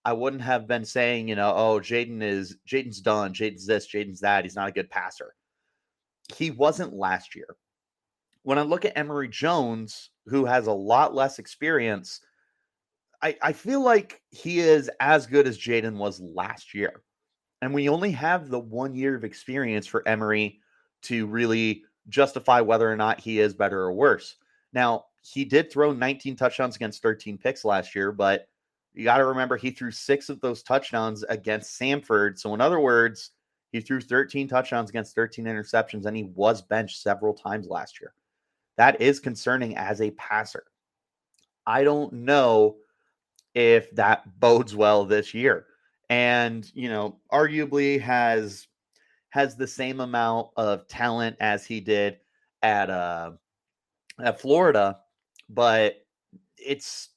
I 0.06 0.14
wouldn't 0.14 0.42
have 0.42 0.66
been 0.66 0.84
saying, 0.84 1.28
you 1.28 1.36
know, 1.36 1.52
oh, 1.54 1.78
Jayden 1.78 2.22
is 2.22 2.56
Jayden's 2.66 3.02
done, 3.02 3.34
Jayden's 3.34 3.66
this, 3.66 3.86
Jayden's 3.86 4.20
that. 4.20 4.44
He's 4.44 4.56
not 4.56 4.70
a 4.70 4.72
good 4.72 4.88
passer. 4.88 5.34
He 6.34 6.50
wasn't 6.50 6.94
last 6.94 7.36
year. 7.36 7.56
When 8.44 8.58
I 8.58 8.62
look 8.62 8.86
at 8.86 8.96
Emory 8.96 9.28
Jones, 9.28 10.10
who 10.26 10.46
has 10.46 10.66
a 10.66 10.72
lot 10.72 11.14
less 11.14 11.38
experience, 11.38 12.20
I, 13.22 13.36
I 13.42 13.52
feel 13.52 13.82
like 13.82 14.22
he 14.30 14.60
is 14.60 14.90
as 14.98 15.26
good 15.26 15.46
as 15.46 15.58
Jayden 15.58 15.96
was 15.96 16.20
last 16.20 16.72
year. 16.72 17.02
And 17.60 17.74
we 17.74 17.90
only 17.90 18.12
have 18.12 18.48
the 18.48 18.58
one 18.58 18.94
year 18.94 19.14
of 19.14 19.24
experience 19.24 19.86
for 19.86 20.06
Emory 20.08 20.60
to 21.02 21.26
really 21.26 21.84
justify 22.08 22.62
whether 22.62 22.90
or 22.90 22.96
not 22.96 23.20
he 23.20 23.38
is 23.38 23.52
better 23.52 23.80
or 23.80 23.92
worse. 23.92 24.36
Now, 24.72 25.04
he 25.24 25.44
did 25.44 25.72
throw 25.72 25.92
19 25.92 26.36
touchdowns 26.36 26.76
against 26.76 27.02
13 27.02 27.38
picks 27.38 27.64
last 27.64 27.94
year, 27.94 28.12
but 28.12 28.46
you 28.92 29.04
got 29.04 29.18
to 29.18 29.24
remember 29.24 29.56
he 29.56 29.70
threw 29.70 29.90
six 29.90 30.28
of 30.28 30.40
those 30.40 30.62
touchdowns 30.62 31.24
against 31.24 31.80
Samford. 31.80 32.38
So, 32.38 32.52
in 32.52 32.60
other 32.60 32.78
words, 32.78 33.30
he 33.72 33.80
threw 33.80 34.00
13 34.00 34.46
touchdowns 34.48 34.90
against 34.90 35.14
13 35.14 35.46
interceptions, 35.46 36.04
and 36.04 36.16
he 36.16 36.24
was 36.24 36.62
benched 36.62 37.00
several 37.00 37.32
times 37.32 37.68
last 37.68 38.00
year. 38.00 38.12
That 38.76 39.00
is 39.00 39.18
concerning 39.18 39.76
as 39.76 40.00
a 40.00 40.10
passer. 40.12 40.64
I 41.66 41.84
don't 41.84 42.12
know 42.12 42.76
if 43.54 43.90
that 43.92 44.38
bodes 44.38 44.76
well 44.76 45.06
this 45.06 45.32
year. 45.32 45.66
And, 46.10 46.70
you 46.74 46.90
know, 46.90 47.18
arguably 47.32 47.98
has 48.00 48.68
has 49.30 49.56
the 49.56 49.66
same 49.66 50.00
amount 50.00 50.48
of 50.56 50.86
talent 50.86 51.36
as 51.40 51.66
he 51.66 51.80
did 51.80 52.18
at 52.62 52.90
uh 52.90 53.32
at 54.22 54.40
Florida, 54.40 55.00
but 55.48 55.96
it's 56.58 57.10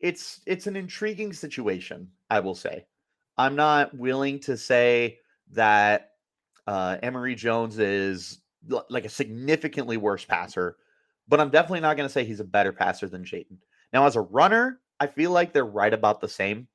it's 0.00 0.40
it's 0.46 0.66
an 0.66 0.76
intriguing 0.76 1.32
situation, 1.32 2.08
I 2.30 2.40
will 2.40 2.54
say. 2.54 2.86
I'm 3.36 3.56
not 3.56 3.96
willing 3.96 4.38
to 4.40 4.56
say 4.56 5.18
that 5.52 6.10
uh, 6.66 6.98
Emory 7.02 7.34
Jones 7.34 7.78
is 7.78 8.40
l- 8.70 8.86
like 8.90 9.04
a 9.04 9.10
significantly 9.10 9.96
worse 9.96 10.24
passer, 10.24 10.76
but 11.28 11.40
I'm 11.40 11.50
definitely 11.50 11.80
not 11.80 11.96
going 11.96 12.08
to 12.08 12.12
say 12.12 12.24
he's 12.24 12.40
a 12.40 12.44
better 12.44 12.72
passer 12.72 13.08
than 13.08 13.24
Jayden. 13.24 13.56
Now, 13.92 14.06
as 14.06 14.16
a 14.16 14.20
runner, 14.20 14.80
I 15.00 15.06
feel 15.06 15.30
like 15.30 15.52
they're 15.52 15.64
right 15.64 15.92
about 15.92 16.20
the 16.20 16.28
same. 16.28 16.68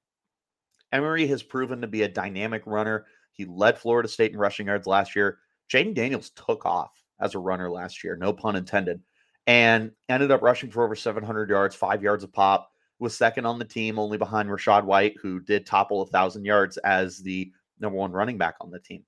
Emory 0.91 1.27
has 1.27 1.43
proven 1.43 1.81
to 1.81 1.87
be 1.87 2.03
a 2.03 2.07
dynamic 2.07 2.63
runner. 2.65 3.05
He 3.31 3.45
led 3.45 3.77
Florida 3.77 4.09
State 4.09 4.31
in 4.31 4.37
rushing 4.37 4.67
yards 4.67 4.87
last 4.87 5.15
year. 5.15 5.39
Jayden 5.71 5.93
Daniels 5.93 6.31
took 6.31 6.65
off 6.65 6.91
as 7.19 7.35
a 7.35 7.39
runner 7.39 7.69
last 7.69 8.03
year, 8.03 8.15
no 8.15 8.33
pun 8.33 8.55
intended, 8.55 9.01
and 9.49 9.91
ended 10.09 10.29
up 10.29 10.43
rushing 10.43 10.69
for 10.69 10.83
over 10.83 10.95
700 10.95 11.49
yards, 11.49 11.75
five 11.75 12.03
yards 12.03 12.23
a 12.23 12.27
pop. 12.27 12.71
Was 12.99 13.17
second 13.17 13.47
on 13.47 13.57
the 13.57 13.65
team, 13.65 13.97
only 13.97 14.17
behind 14.17 14.47
Rachaad 14.47 14.83
White, 14.83 15.15
who 15.19 15.39
did 15.39 15.65
topple 15.65 16.03
a 16.03 16.05
thousand 16.05 16.45
yards 16.45 16.77
as 16.77 17.17
the 17.17 17.51
number 17.79 17.97
one 17.97 18.11
running 18.11 18.37
back 18.37 18.57
on 18.61 18.69
the 18.69 18.77
team. 18.77 19.03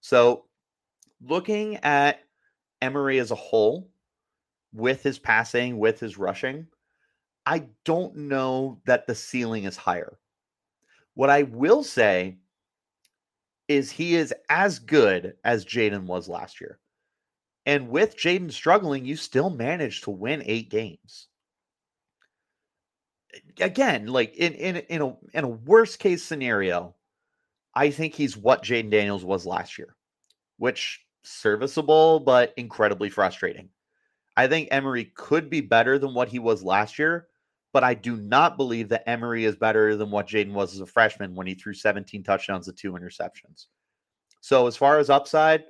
So, 0.00 0.44
looking 1.26 1.76
at 1.76 2.24
Emory 2.82 3.20
as 3.20 3.30
a 3.30 3.36
whole, 3.36 3.88
with 4.74 5.02
his 5.02 5.18
passing, 5.18 5.78
with 5.78 5.98
his 5.98 6.18
rushing, 6.18 6.66
I 7.46 7.68
don't 7.86 8.14
know 8.16 8.82
that 8.84 9.06
the 9.06 9.14
ceiling 9.14 9.64
is 9.64 9.78
higher. 9.78 10.18
What 11.14 11.30
I 11.30 11.44
will 11.44 11.82
say 11.82 12.36
is 13.68 13.90
he 13.90 14.14
is 14.14 14.34
as 14.50 14.78
good 14.78 15.36
as 15.42 15.64
Jayden 15.64 16.04
was 16.04 16.28
last 16.28 16.60
year. 16.60 16.80
And 17.66 17.88
with 17.88 18.16
Jayden 18.16 18.52
struggling, 18.52 19.04
you 19.04 19.16
still 19.16 19.50
managed 19.50 20.04
to 20.04 20.10
win 20.10 20.42
eight 20.44 20.70
games. 20.70 21.28
Again, 23.58 24.06
like 24.06 24.36
in 24.36 24.52
in 24.54 24.76
in 24.76 25.02
a 25.02 25.16
in 25.32 25.44
a 25.44 25.48
worst 25.48 25.98
case 25.98 26.22
scenario, 26.22 26.94
I 27.74 27.90
think 27.90 28.14
he's 28.14 28.36
what 28.36 28.62
Jayden 28.62 28.90
Daniels 28.90 29.24
was 29.24 29.46
last 29.46 29.78
year, 29.78 29.96
which 30.58 31.04
serviceable 31.22 32.20
but 32.20 32.52
incredibly 32.56 33.08
frustrating. 33.08 33.70
I 34.36 34.46
think 34.46 34.68
Emory 34.70 35.06
could 35.14 35.48
be 35.48 35.60
better 35.60 35.98
than 35.98 36.14
what 36.14 36.28
he 36.28 36.38
was 36.38 36.62
last 36.62 36.98
year, 36.98 37.28
but 37.72 37.82
I 37.82 37.94
do 37.94 38.16
not 38.16 38.56
believe 38.56 38.88
that 38.90 39.08
Emory 39.08 39.44
is 39.44 39.56
better 39.56 39.96
than 39.96 40.10
what 40.10 40.28
Jayden 40.28 40.52
was 40.52 40.74
as 40.74 40.80
a 40.80 40.86
freshman 40.86 41.34
when 41.34 41.46
he 41.46 41.54
threw 41.54 41.72
17 41.72 42.22
touchdowns 42.22 42.68
and 42.68 42.76
two 42.76 42.92
interceptions. 42.92 43.66
So 44.40 44.66
as 44.66 44.76
far 44.76 44.98
as 44.98 45.08
upside, 45.08 45.64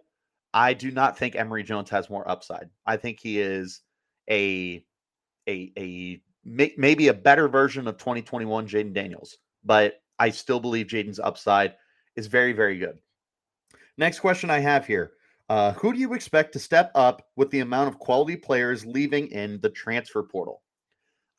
I 0.54 0.72
do 0.72 0.92
not 0.92 1.18
think 1.18 1.34
Emory 1.34 1.64
Jones 1.64 1.90
has 1.90 2.08
more 2.08 2.28
upside. 2.30 2.70
I 2.86 2.96
think 2.96 3.18
he 3.18 3.40
is 3.40 3.80
a 4.30 4.84
a 5.48 5.72
a 5.76 6.22
maybe 6.44 7.08
a 7.08 7.14
better 7.14 7.48
version 7.48 7.88
of 7.88 7.98
2021 7.98 8.68
Jayden 8.68 8.94
Daniels, 8.94 9.38
but 9.64 10.00
I 10.20 10.30
still 10.30 10.60
believe 10.60 10.86
Jayden's 10.86 11.18
upside 11.18 11.74
is 12.14 12.28
very 12.28 12.52
very 12.52 12.78
good. 12.78 12.98
Next 13.98 14.20
question 14.20 14.48
I 14.48 14.60
have 14.60 14.86
here. 14.86 15.12
Uh, 15.48 15.72
who 15.72 15.92
do 15.92 15.98
you 15.98 16.14
expect 16.14 16.52
to 16.52 16.58
step 16.58 16.90
up 16.94 17.26
with 17.36 17.50
the 17.50 17.60
amount 17.60 17.88
of 17.88 17.98
quality 17.98 18.36
players 18.36 18.86
leaving 18.86 19.26
in 19.28 19.60
the 19.60 19.68
transfer 19.68 20.22
portal? 20.22 20.62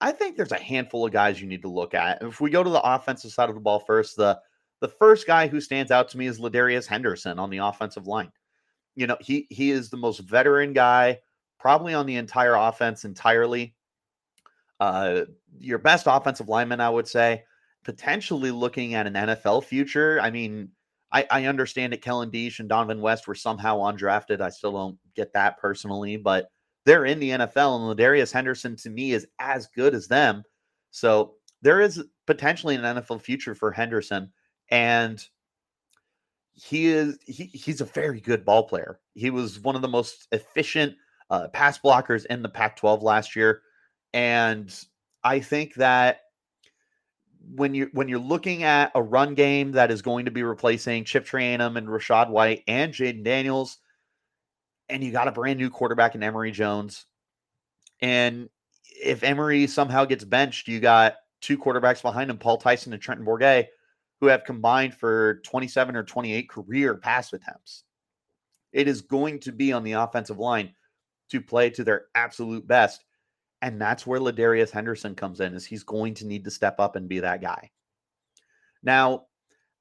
I 0.01 0.11
think 0.11 0.35
there's 0.35 0.51
a 0.51 0.59
handful 0.59 1.05
of 1.05 1.13
guys 1.13 1.41
you 1.41 1.47
need 1.47 1.63
to 1.63 1.69
look 1.69 1.93
at. 1.93 2.21
If 2.21 2.41
we 2.41 2.51
go 2.51 2.63
to 2.63 2.69
the 2.69 2.81
offensive 2.81 3.31
side 3.31 3.49
of 3.49 3.55
the 3.55 3.61
ball 3.61 3.79
first, 3.79 4.17
the 4.17 4.39
the 4.81 4.89
first 4.89 5.25
guy 5.25 5.47
who 5.47 5.61
stands 5.61 5.89
out 5.89 6.09
to 6.09 6.17
me 6.17 6.27
is 6.27 6.39
Ladarius 6.39 6.85
Henderson 6.85 7.39
on 7.39 7.49
the 7.49 7.59
offensive 7.59 8.07
line. 8.07 8.31
You 8.95 9.07
know, 9.07 9.17
he 9.19 9.47
he 9.49 9.71
is 9.71 9.89
the 9.89 9.97
most 9.97 10.19
veteran 10.19 10.73
guy 10.73 11.19
probably 11.59 11.93
on 11.93 12.05
the 12.05 12.15
entire 12.15 12.55
offense 12.55 13.05
entirely. 13.05 13.75
Uh, 14.79 15.21
your 15.57 15.79
best 15.79 16.05
offensive 16.07 16.49
lineman, 16.49 16.81
I 16.81 16.89
would 16.89 17.07
say, 17.07 17.43
potentially 17.83 18.51
looking 18.51 18.93
at 18.93 19.07
an 19.07 19.13
NFL 19.13 19.63
future. 19.63 20.19
I 20.21 20.31
mean, 20.31 20.69
I, 21.11 21.25
I 21.31 21.45
understand 21.45 21.93
that 21.93 22.01
Kellen 22.01 22.29
Diesch 22.29 22.59
and 22.59 22.69
Dohnovan 22.69 22.99
West 22.99 23.27
were 23.27 23.35
somehow 23.35 23.77
undrafted. 23.77 24.41
I 24.41 24.49
still 24.49 24.73
don't 24.73 24.97
get 25.15 25.31
that 25.33 25.57
personally, 25.59 26.17
but 26.17 26.49
they're 26.85 27.05
in 27.05 27.19
the 27.19 27.31
NFL, 27.31 27.89
and 27.89 27.97
Ladarius 27.97 28.31
Henderson 28.31 28.75
to 28.77 28.89
me 28.89 29.13
is 29.13 29.25
as 29.39 29.67
good 29.75 29.95
as 29.95 30.07
them. 30.07 30.43
So 30.91 31.35
there 31.61 31.81
is 31.81 32.03
potentially 32.27 32.75
an 32.75 32.81
NFL 32.81 33.21
future 33.21 33.55
for 33.55 33.71
Henderson, 33.71 34.31
and 34.69 35.25
he 36.55 36.87
is 36.87 37.17
he, 37.25 37.45
he's 37.45 37.81
a 37.81 37.85
very 37.85 38.21
good 38.21 38.45
ball 38.45 38.63
player. 38.63 38.99
He 39.13 39.29
was 39.29 39.59
one 39.59 39.75
of 39.75 39.81
the 39.81 39.87
most 39.87 40.27
efficient 40.31 40.95
uh, 41.29 41.49
pass 41.49 41.77
blockers 41.79 42.25
in 42.25 42.41
the 42.41 42.49
Pac-12 42.49 43.03
last 43.03 43.35
year, 43.35 43.61
and 44.13 44.73
I 45.23 45.39
think 45.39 45.75
that 45.75 46.21
when 47.53 47.73
you 47.73 47.89
when 47.93 48.07
you're 48.07 48.19
looking 48.19 48.63
at 48.63 48.91
a 48.95 49.03
run 49.03 49.35
game 49.35 49.73
that 49.73 49.91
is 49.91 50.01
going 50.01 50.25
to 50.25 50.31
be 50.31 50.43
replacing 50.43 51.03
Chip 51.03 51.25
Trayanum 51.25 51.77
and 51.77 51.87
Rachaad 51.87 52.29
White 52.29 52.63
and 52.67 52.93
Jayden 52.93 53.23
Daniels, 53.23 53.77
and 54.89 55.03
you 55.03 55.11
got 55.11 55.27
a 55.27 55.31
brand 55.31 55.59
new 55.59 55.69
quarterback 55.69 56.15
in 56.15 56.23
Emory 56.23 56.51
Jones. 56.51 57.05
And 58.01 58.49
if 58.83 59.23
Emory 59.23 59.67
somehow 59.67 60.05
gets 60.05 60.23
benched, 60.23 60.67
you 60.67 60.79
got 60.79 61.15
two 61.41 61.57
quarterbacks 61.57 62.01
behind 62.01 62.29
him, 62.29 62.37
Paul 62.37 62.57
Tyson 62.57 62.93
and 62.93 63.01
Trenton 63.01 63.25
Bourguet, 63.25 63.67
who 64.21 64.27
have 64.27 64.43
combined 64.43 64.93
for 64.93 65.41
27 65.45 65.95
or 65.95 66.03
28 66.03 66.49
career 66.49 66.95
pass 66.95 67.33
attempts. 67.33 67.83
It 68.71 68.87
is 68.87 69.01
going 69.01 69.39
to 69.41 69.51
be 69.51 69.71
on 69.73 69.83
the 69.83 69.93
offensive 69.93 70.39
line 70.39 70.73
to 71.31 71.41
play 71.41 71.69
to 71.71 71.83
their 71.83 72.05
absolute 72.15 72.67
best. 72.67 73.03
And 73.61 73.81
that's 73.81 74.05
where 74.05 74.19
Ladarius 74.19 74.69
Henderson 74.69 75.15
comes 75.15 75.39
in, 75.39 75.53
is 75.53 75.65
he's 75.65 75.83
going 75.83 76.13
to 76.15 76.27
need 76.27 76.43
to 76.43 76.51
step 76.51 76.79
up 76.79 76.95
and 76.95 77.09
be 77.09 77.19
that 77.19 77.41
guy. 77.41 77.71
Now, 78.83 79.25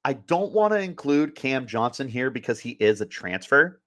I 0.03 0.13
don't 0.13 0.53
want 0.53 0.73
to 0.73 0.79
include 0.79 1.35
Cam 1.35 1.67
Johnson 1.67 2.07
here 2.07 2.29
because 2.29 2.59
he 2.59 2.71
is 2.71 3.01
a 3.01 3.05
transfer, 3.05 3.81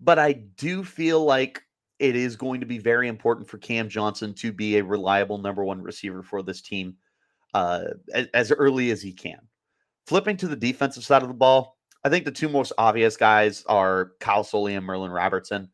but 0.00 0.18
I 0.18 0.32
do 0.32 0.82
feel 0.82 1.24
like 1.24 1.62
it 1.98 2.16
is 2.16 2.36
going 2.36 2.60
to 2.60 2.66
be 2.66 2.78
very 2.78 3.08
important 3.08 3.48
for 3.48 3.58
Cam 3.58 3.88
Johnson 3.88 4.32
to 4.34 4.52
be 4.52 4.78
a 4.78 4.84
reliable 4.84 5.38
number 5.38 5.62
one 5.64 5.82
receiver 5.82 6.22
for 6.22 6.42
this 6.42 6.62
team 6.62 6.96
uh, 7.54 7.84
as, 8.34 8.52
early 8.52 8.90
as 8.90 9.02
he 9.02 9.12
can. 9.12 9.40
Flipping 10.06 10.36
to 10.38 10.48
the 10.48 10.56
defensive 10.56 11.04
side 11.04 11.22
of 11.22 11.28
the 11.28 11.34
ball, 11.34 11.76
I 12.04 12.08
think 12.08 12.24
the 12.24 12.32
two 12.32 12.48
most 12.48 12.72
obvious 12.78 13.16
guys 13.16 13.64
are 13.66 14.12
Kyle 14.20 14.44
Soelle 14.44 14.76
and 14.76 14.84
Merlin 14.84 15.10
Robertson. 15.10 15.68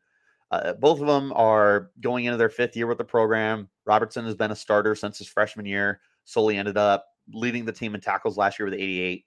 Uh, 0.51 0.73
both 0.73 1.01
of 1.01 1.07
them 1.07 1.33
are 1.35 1.91
going 2.01 2.25
into 2.25 2.37
their 2.37 2.49
fifth 2.49 2.75
year 2.75 2.87
with 2.87 2.97
the 2.97 3.03
program. 3.03 3.69
Robertson 3.85 4.25
has 4.25 4.35
been 4.35 4.51
a 4.51 4.55
starter 4.55 4.95
since 4.95 5.17
his 5.17 5.27
freshman 5.27 5.65
year. 5.65 6.01
Soelle 6.25 6.57
ended 6.57 6.77
up 6.77 7.05
leading 7.33 7.65
the 7.65 7.71
team 7.71 7.95
in 7.95 8.01
tackles 8.01 8.37
last 8.37 8.59
year 8.59 8.65
with 8.65 8.73
88. 8.73 9.25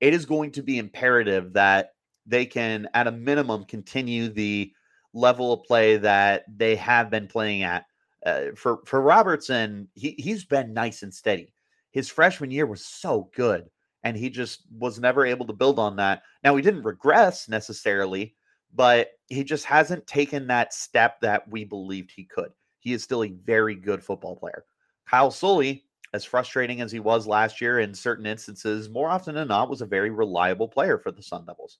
It 0.00 0.14
is 0.14 0.26
going 0.26 0.50
to 0.52 0.62
be 0.62 0.78
imperative 0.78 1.52
that 1.52 1.90
they 2.26 2.46
can, 2.46 2.88
at 2.94 3.06
a 3.06 3.12
minimum, 3.12 3.64
continue 3.64 4.28
the 4.28 4.72
level 5.14 5.52
of 5.52 5.64
play 5.64 5.96
that 5.98 6.44
they 6.54 6.76
have 6.76 7.10
been 7.10 7.26
playing 7.26 7.62
at. 7.62 7.84
Uh, 8.24 8.46
for 8.54 8.80
for 8.86 9.00
Robertson, 9.00 9.88
he 9.94 10.14
he's 10.18 10.44
been 10.44 10.72
nice 10.72 11.02
and 11.02 11.12
steady. 11.12 11.52
His 11.90 12.08
freshman 12.08 12.50
year 12.50 12.66
was 12.66 12.84
so 12.84 13.30
good, 13.34 13.68
and 14.04 14.16
he 14.16 14.30
just 14.30 14.62
was 14.78 15.00
never 15.00 15.26
able 15.26 15.46
to 15.46 15.52
build 15.52 15.78
on 15.78 15.96
that. 15.96 16.22
Now 16.44 16.56
he 16.56 16.62
didn't 16.62 16.84
regress 16.84 17.48
necessarily, 17.48 18.34
but 18.74 19.10
he 19.28 19.44
just 19.44 19.64
hasn't 19.64 20.06
taken 20.06 20.46
that 20.46 20.72
step 20.72 21.20
that 21.20 21.48
we 21.48 21.64
believed 21.64 22.12
he 22.14 22.24
could. 22.24 22.52
He 22.78 22.92
is 22.92 23.02
still 23.02 23.24
a 23.24 23.34
very 23.44 23.74
good 23.74 24.02
football 24.02 24.36
player. 24.36 24.64
Kyle 25.08 25.30
Soelle, 25.30 25.76
as 26.14 26.24
frustrating 26.24 26.80
as 26.80 26.92
he 26.92 27.00
was 27.00 27.26
last 27.26 27.60
year 27.60 27.80
in 27.80 27.94
certain 27.94 28.26
instances, 28.26 28.88
more 28.88 29.08
often 29.08 29.34
than 29.34 29.48
not, 29.48 29.70
was 29.70 29.82
a 29.82 29.86
very 29.86 30.10
reliable 30.10 30.68
player 30.68 30.98
for 30.98 31.10
the 31.10 31.22
Sun 31.22 31.46
Devils. 31.46 31.78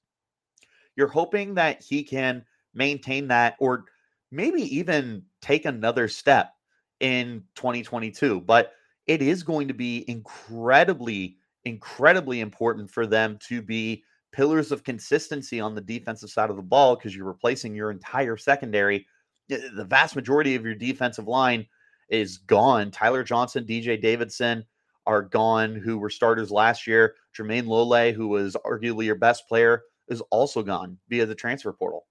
You're 0.96 1.08
hoping 1.08 1.54
that 1.54 1.82
he 1.82 2.02
can 2.02 2.44
maintain 2.74 3.28
that 3.28 3.56
or 3.58 3.84
maybe 4.32 4.62
even 4.76 5.22
take 5.42 5.66
another 5.66 6.08
step 6.08 6.52
in 6.98 7.44
2022. 7.54 8.40
But 8.40 8.72
it 9.06 9.22
is 9.22 9.42
going 9.42 9.68
to 9.68 9.74
be 9.74 10.04
incredibly, 10.08 11.36
incredibly 11.64 12.40
important 12.40 12.90
for 12.90 13.06
them 13.06 13.38
to 13.48 13.62
be 13.62 14.02
pillars 14.32 14.72
of 14.72 14.82
consistency 14.82 15.60
on 15.60 15.74
the 15.74 15.80
defensive 15.80 16.30
side 16.30 16.50
of 16.50 16.56
the 16.56 16.62
ball 16.62 16.96
because 16.96 17.14
you're 17.14 17.26
replacing 17.26 17.74
your 17.74 17.90
entire 17.90 18.36
secondary. 18.36 19.06
Eh, 19.50 19.58
the 19.76 19.84
vast 19.84 20.16
majority 20.16 20.54
of 20.54 20.64
your 20.64 20.74
defensive 20.74 21.28
line 21.28 21.66
is 22.08 22.38
gone. 22.38 22.90
Tyler 22.90 23.22
Johnson, 23.22 23.64
DJ 23.64 24.00
Davidson 24.00 24.64
are 25.06 25.22
gone, 25.22 25.74
who 25.74 25.98
were 25.98 26.10
starters 26.10 26.50
last 26.50 26.86
year. 26.86 27.14
Jermayne 27.36 27.66
Lole, 27.66 28.12
who 28.12 28.28
was 28.28 28.56
arguably 28.64 29.04
your 29.04 29.16
best 29.16 29.46
player, 29.48 29.82
is 30.08 30.22
also 30.30 30.62
gone 30.62 30.96
via 31.08 31.26
the 31.26 31.34
transfer 31.34 31.72
portal. 31.72 32.06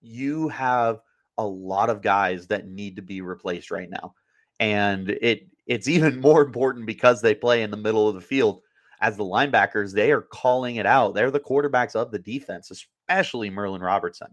You 0.00 0.48
have 0.48 1.00
a 1.38 1.46
lot 1.46 1.90
of 1.90 2.02
guys 2.02 2.46
that 2.48 2.68
need 2.68 2.96
to 2.96 3.02
be 3.02 3.20
replaced 3.20 3.70
right 3.70 3.90
now. 3.90 4.14
And 4.60 5.10
it 5.10 5.46
it's 5.66 5.88
even 5.88 6.20
more 6.20 6.42
important 6.42 6.86
because 6.86 7.20
they 7.20 7.34
play 7.34 7.62
in 7.62 7.70
the 7.70 7.76
middle 7.76 8.08
of 8.08 8.14
the 8.14 8.20
field 8.20 8.62
as 9.00 9.16
the 9.16 9.24
linebackers, 9.24 9.92
they 9.92 10.12
are 10.12 10.22
calling 10.22 10.76
it 10.76 10.86
out. 10.86 11.14
They're 11.14 11.30
the 11.30 11.40
quarterbacks 11.40 11.94
of 11.94 12.10
the 12.10 12.18
defense, 12.18 12.70
especially 12.70 13.50
Merlin 13.50 13.82
Robertson. 13.82 14.28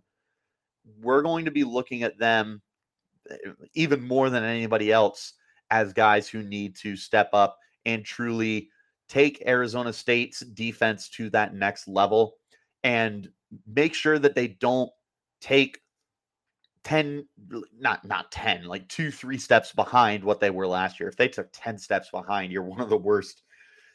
We're 1.01 1.23
going 1.23 1.45
to 1.45 1.51
be 1.51 1.63
looking 1.63 2.03
at 2.03 2.17
them 2.17 2.61
eh, 3.29 3.35
even 3.73 4.07
more 4.07 4.29
than 4.29 4.43
anybody 4.43 4.91
else 4.91 5.33
as 5.71 5.93
guys 5.93 6.27
who 6.29 6.43
need 6.43 6.75
to 6.77 6.95
step 6.95 7.29
up 7.33 7.57
and 7.85 8.05
truly 8.05 8.69
take 9.09 9.43
Arizona 9.45 9.91
State's 9.91 10.39
defense 10.39 11.09
to 11.09 11.29
that 11.31 11.53
next 11.53 11.87
level 11.87 12.35
and 12.83 13.29
make 13.67 13.93
sure 13.93 14.19
that 14.19 14.35
they 14.35 14.47
don't 14.47 14.89
take 15.41 15.79
10 16.83 17.27
not 17.79 18.03
not 18.03 18.31
10 18.31 18.65
like 18.65 18.87
2 18.87 19.11
3 19.11 19.37
steps 19.37 19.71
behind 19.71 20.23
what 20.23 20.39
they 20.39 20.49
were 20.49 20.65
last 20.65 20.99
year 20.99 21.07
if 21.07 21.15
they 21.15 21.27
took 21.27 21.47
10 21.53 21.77
steps 21.77 22.09
behind 22.09 22.51
you're 22.51 22.63
one 22.63 22.81
of 22.81 22.89
the 22.89 22.97
worst 22.97 23.43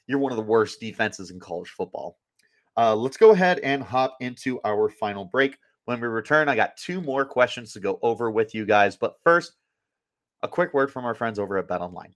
you're 0.06 0.18
one 0.18 0.32
of 0.32 0.36
the 0.36 0.42
worst 0.42 0.80
defenses 0.80 1.30
in 1.30 1.40
college 1.40 1.70
football. 1.70 2.18
Uh, 2.76 2.94
let's 2.94 3.16
go 3.16 3.30
ahead 3.30 3.58
and 3.60 3.82
hop 3.82 4.16
into 4.20 4.60
our 4.64 4.88
final 4.88 5.24
break. 5.24 5.56
When 5.86 6.00
we 6.00 6.08
return, 6.08 6.48
I 6.48 6.56
got 6.56 6.76
two 6.76 7.00
more 7.00 7.24
questions 7.24 7.72
to 7.72 7.80
go 7.80 7.98
over 8.02 8.30
with 8.30 8.54
you 8.54 8.66
guys. 8.66 8.96
But 8.96 9.16
first, 9.22 9.52
a 10.42 10.48
quick 10.48 10.74
word 10.74 10.92
from 10.92 11.04
our 11.04 11.14
friends 11.14 11.38
over 11.38 11.58
at 11.58 11.68
BetOnline. 11.68 12.12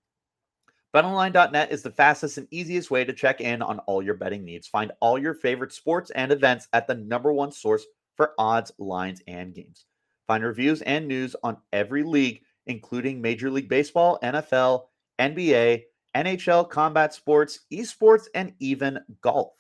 BetOnline.net 0.95 1.71
is 1.71 1.83
the 1.83 1.91
fastest 1.91 2.37
and 2.37 2.49
easiest 2.51 2.91
way 2.91 3.05
to 3.05 3.13
check 3.13 3.41
in 3.41 3.63
on 3.63 3.79
all 3.81 4.03
your 4.03 4.15
betting 4.15 4.45
needs. 4.45 4.67
Find 4.67 4.91
all 5.01 5.19
your 5.19 5.35
favorite 5.35 5.73
sports 5.73 6.11
and 6.11 6.33
events 6.33 6.69
at 6.73 6.87
the 6.89 6.97
number 6.97 7.33
one 7.33 7.53
source 7.53 7.87
for 8.17 8.33
odds, 8.39 8.73
lines, 8.79 9.23
and 9.29 9.55
games. 9.55 9.87
Find 10.31 10.45
reviews 10.45 10.81
and 10.83 11.09
news 11.09 11.35
on 11.43 11.57
every 11.73 12.05
league, 12.05 12.43
including 12.67 13.21
Major 13.21 13.51
League 13.51 13.69
Baseball, 13.69 14.17
NFL, 14.23 14.85
NBA, 15.19 15.83
NHL, 16.15 16.71
combat 16.71 17.13
sports, 17.13 17.67
esports, 17.73 18.29
and 18.37 18.55
even 18.61 19.01
golf. 19.23 19.55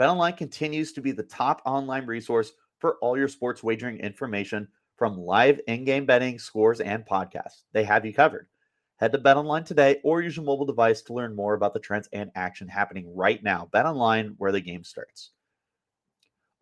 BetOnline 0.00 0.38
continues 0.38 0.94
to 0.94 1.02
be 1.02 1.12
the 1.12 1.22
top 1.22 1.60
online 1.66 2.06
resource 2.06 2.52
for 2.78 2.96
all 3.02 3.18
your 3.18 3.28
sports 3.28 3.62
wagering 3.62 3.98
information 3.98 4.66
from 4.96 5.18
live 5.18 5.60
in-game 5.68 6.06
betting, 6.06 6.38
scores, 6.38 6.80
and 6.80 7.04
podcasts. 7.04 7.64
They 7.74 7.84
have 7.84 8.06
you 8.06 8.14
covered. 8.14 8.48
Head 8.96 9.12
to 9.12 9.18
BetOnline 9.18 9.66
today 9.66 10.00
or 10.02 10.22
use 10.22 10.36
your 10.36 10.46
mobile 10.46 10.64
device 10.64 11.02
to 11.02 11.12
learn 11.12 11.36
more 11.36 11.52
about 11.52 11.74
the 11.74 11.80
trends 11.80 12.08
and 12.14 12.30
action 12.34 12.68
happening 12.68 13.14
right 13.14 13.44
now. 13.44 13.68
BetOnline, 13.70 14.34
where 14.38 14.52
the 14.52 14.62
game 14.62 14.82
starts. 14.82 15.32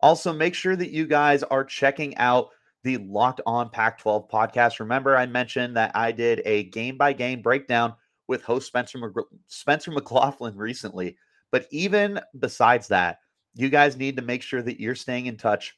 Also, 0.01 0.33
make 0.33 0.55
sure 0.55 0.75
that 0.75 0.91
you 0.91 1.07
guys 1.07 1.41
are 1.43 1.63
checking 1.63 2.17
out 2.17 2.49
the 2.85 2.97
Locked 2.97 3.41
On 3.47 3.67
Pac 3.67 3.97
12 3.97 4.29
podcast. 4.29 4.79
Remember, 4.79 5.17
I 5.17 5.25
mentioned 5.25 5.75
that 5.75 5.91
I 5.95 6.11
did 6.11 6.43
a 6.45 6.65
game 6.65 6.97
by 6.97 7.13
game 7.13 7.41
breakdown 7.41 7.95
with 8.27 8.43
host 8.43 8.67
Spencer 8.67 8.99
Spencer 9.47 9.89
McLaughlin 9.89 10.55
recently. 10.55 11.17
But 11.51 11.65
even 11.71 12.19
besides 12.39 12.87
that, 12.89 13.19
you 13.55 13.69
guys 13.69 13.97
need 13.97 14.15
to 14.17 14.21
make 14.21 14.43
sure 14.43 14.61
that 14.61 14.79
you're 14.79 14.93
staying 14.93 15.25
in 15.25 15.35
touch 15.35 15.75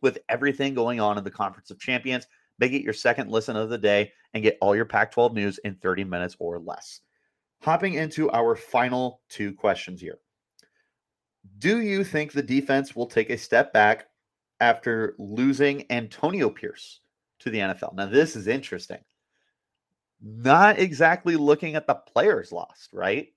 with 0.00 0.18
everything 0.28 0.74
going 0.74 0.98
on 0.98 1.16
in 1.16 1.22
the 1.22 1.30
Conference 1.30 1.70
of 1.70 1.78
Champions. 1.78 2.26
Make 2.58 2.72
it 2.72 2.82
your 2.82 2.92
second 2.92 3.30
listen 3.30 3.54
of 3.54 3.70
the 3.70 3.78
day 3.78 4.12
and 4.34 4.42
get 4.42 4.58
all 4.60 4.74
your 4.74 4.84
Pac 4.84 5.12
12 5.12 5.34
news 5.34 5.58
in 5.58 5.76
30 5.76 6.02
minutes 6.02 6.36
or 6.40 6.58
less. 6.58 7.02
Hopping 7.60 7.94
into 7.94 8.28
our 8.32 8.56
final 8.56 9.20
two 9.28 9.54
questions 9.54 10.00
here. 10.00 10.18
Do 11.60 11.80
you 11.82 12.02
think 12.02 12.32
the 12.32 12.42
defense 12.42 12.96
will 12.96 13.06
take 13.06 13.30
a 13.30 13.38
step 13.38 13.72
back 13.72 14.06
after 14.62 15.14
losing 15.18 15.84
Antonio 15.90 16.48
Pierce 16.48 17.00
to 17.40 17.50
the 17.50 17.58
NFL? 17.58 17.94
Now, 17.94 18.06
this 18.06 18.36
is 18.36 18.46
interesting 18.46 19.00
not 20.22 20.78
exactly 20.78 21.36
looking 21.36 21.74
at 21.74 21.86
the 21.86 21.94
players 21.94 22.52
lost, 22.52 22.92
right? 22.92 23.28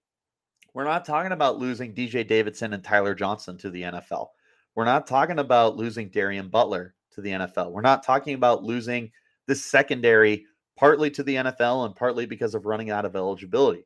We're 0.74 0.84
not 0.84 1.06
talking 1.06 1.32
about 1.32 1.58
losing 1.58 1.94
DJ 1.94 2.28
Davidson 2.28 2.74
and 2.74 2.84
Tyler 2.84 3.16
Johnson 3.16 3.58
to 3.60 3.70
the 3.70 3.84
NFL. 3.84 4.28
We're 4.76 4.86
not 4.86 5.08
talking 5.08 5.40
about 5.40 5.78
losing 5.78 6.10
Darien 6.10 6.50
Butler 6.50 6.94
to 7.14 7.22
the 7.22 7.32
NFL. 7.32 7.72
We're 7.72 7.82
not 7.82 8.04
talking 8.04 8.36
about 8.36 8.64
losing 8.64 9.12
the 9.48 9.56
secondary 9.56 10.46
partly 10.78 11.10
to 11.12 11.24
the 11.24 11.36
NFL 11.36 11.86
and 11.86 11.96
partly 11.96 12.26
because 12.26 12.54
of 12.54 12.66
running 12.66 12.92
out 12.92 13.06
of 13.06 13.16
eligibility. 13.16 13.86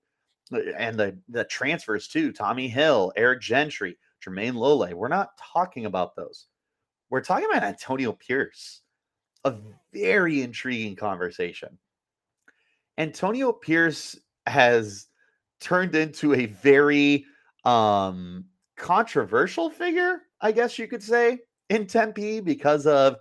And 0.75 0.99
the, 0.99 1.17
the 1.29 1.45
transfers 1.45 2.07
too 2.07 2.31
Tommy 2.33 2.67
Hill, 2.67 3.13
Eric 3.15 3.41
Gentry, 3.41 3.97
Jermayne 4.25 4.55
Lole. 4.55 4.93
We're 4.95 5.07
not 5.07 5.37
talking 5.37 5.85
about 5.85 6.15
those. 6.15 6.47
We're 7.09 7.21
talking 7.21 7.47
about 7.49 7.63
Antonio 7.63 8.13
Pierce, 8.13 8.81
a 9.43 9.55
very 9.93 10.41
intriguing 10.41 10.95
conversation. 10.95 11.77
Antonio 12.97 13.51
Pierce 13.51 14.19
has 14.45 15.07
turned 15.59 15.95
into 15.95 16.33
a 16.33 16.45
very 16.45 17.25
um 17.65 18.45
controversial 18.77 19.69
figure, 19.69 20.21
I 20.41 20.51
guess 20.51 20.79
you 20.79 20.87
could 20.87 21.03
say, 21.03 21.39
in 21.69 21.85
Tempe 21.85 22.39
because 22.39 22.87
of 22.87 23.17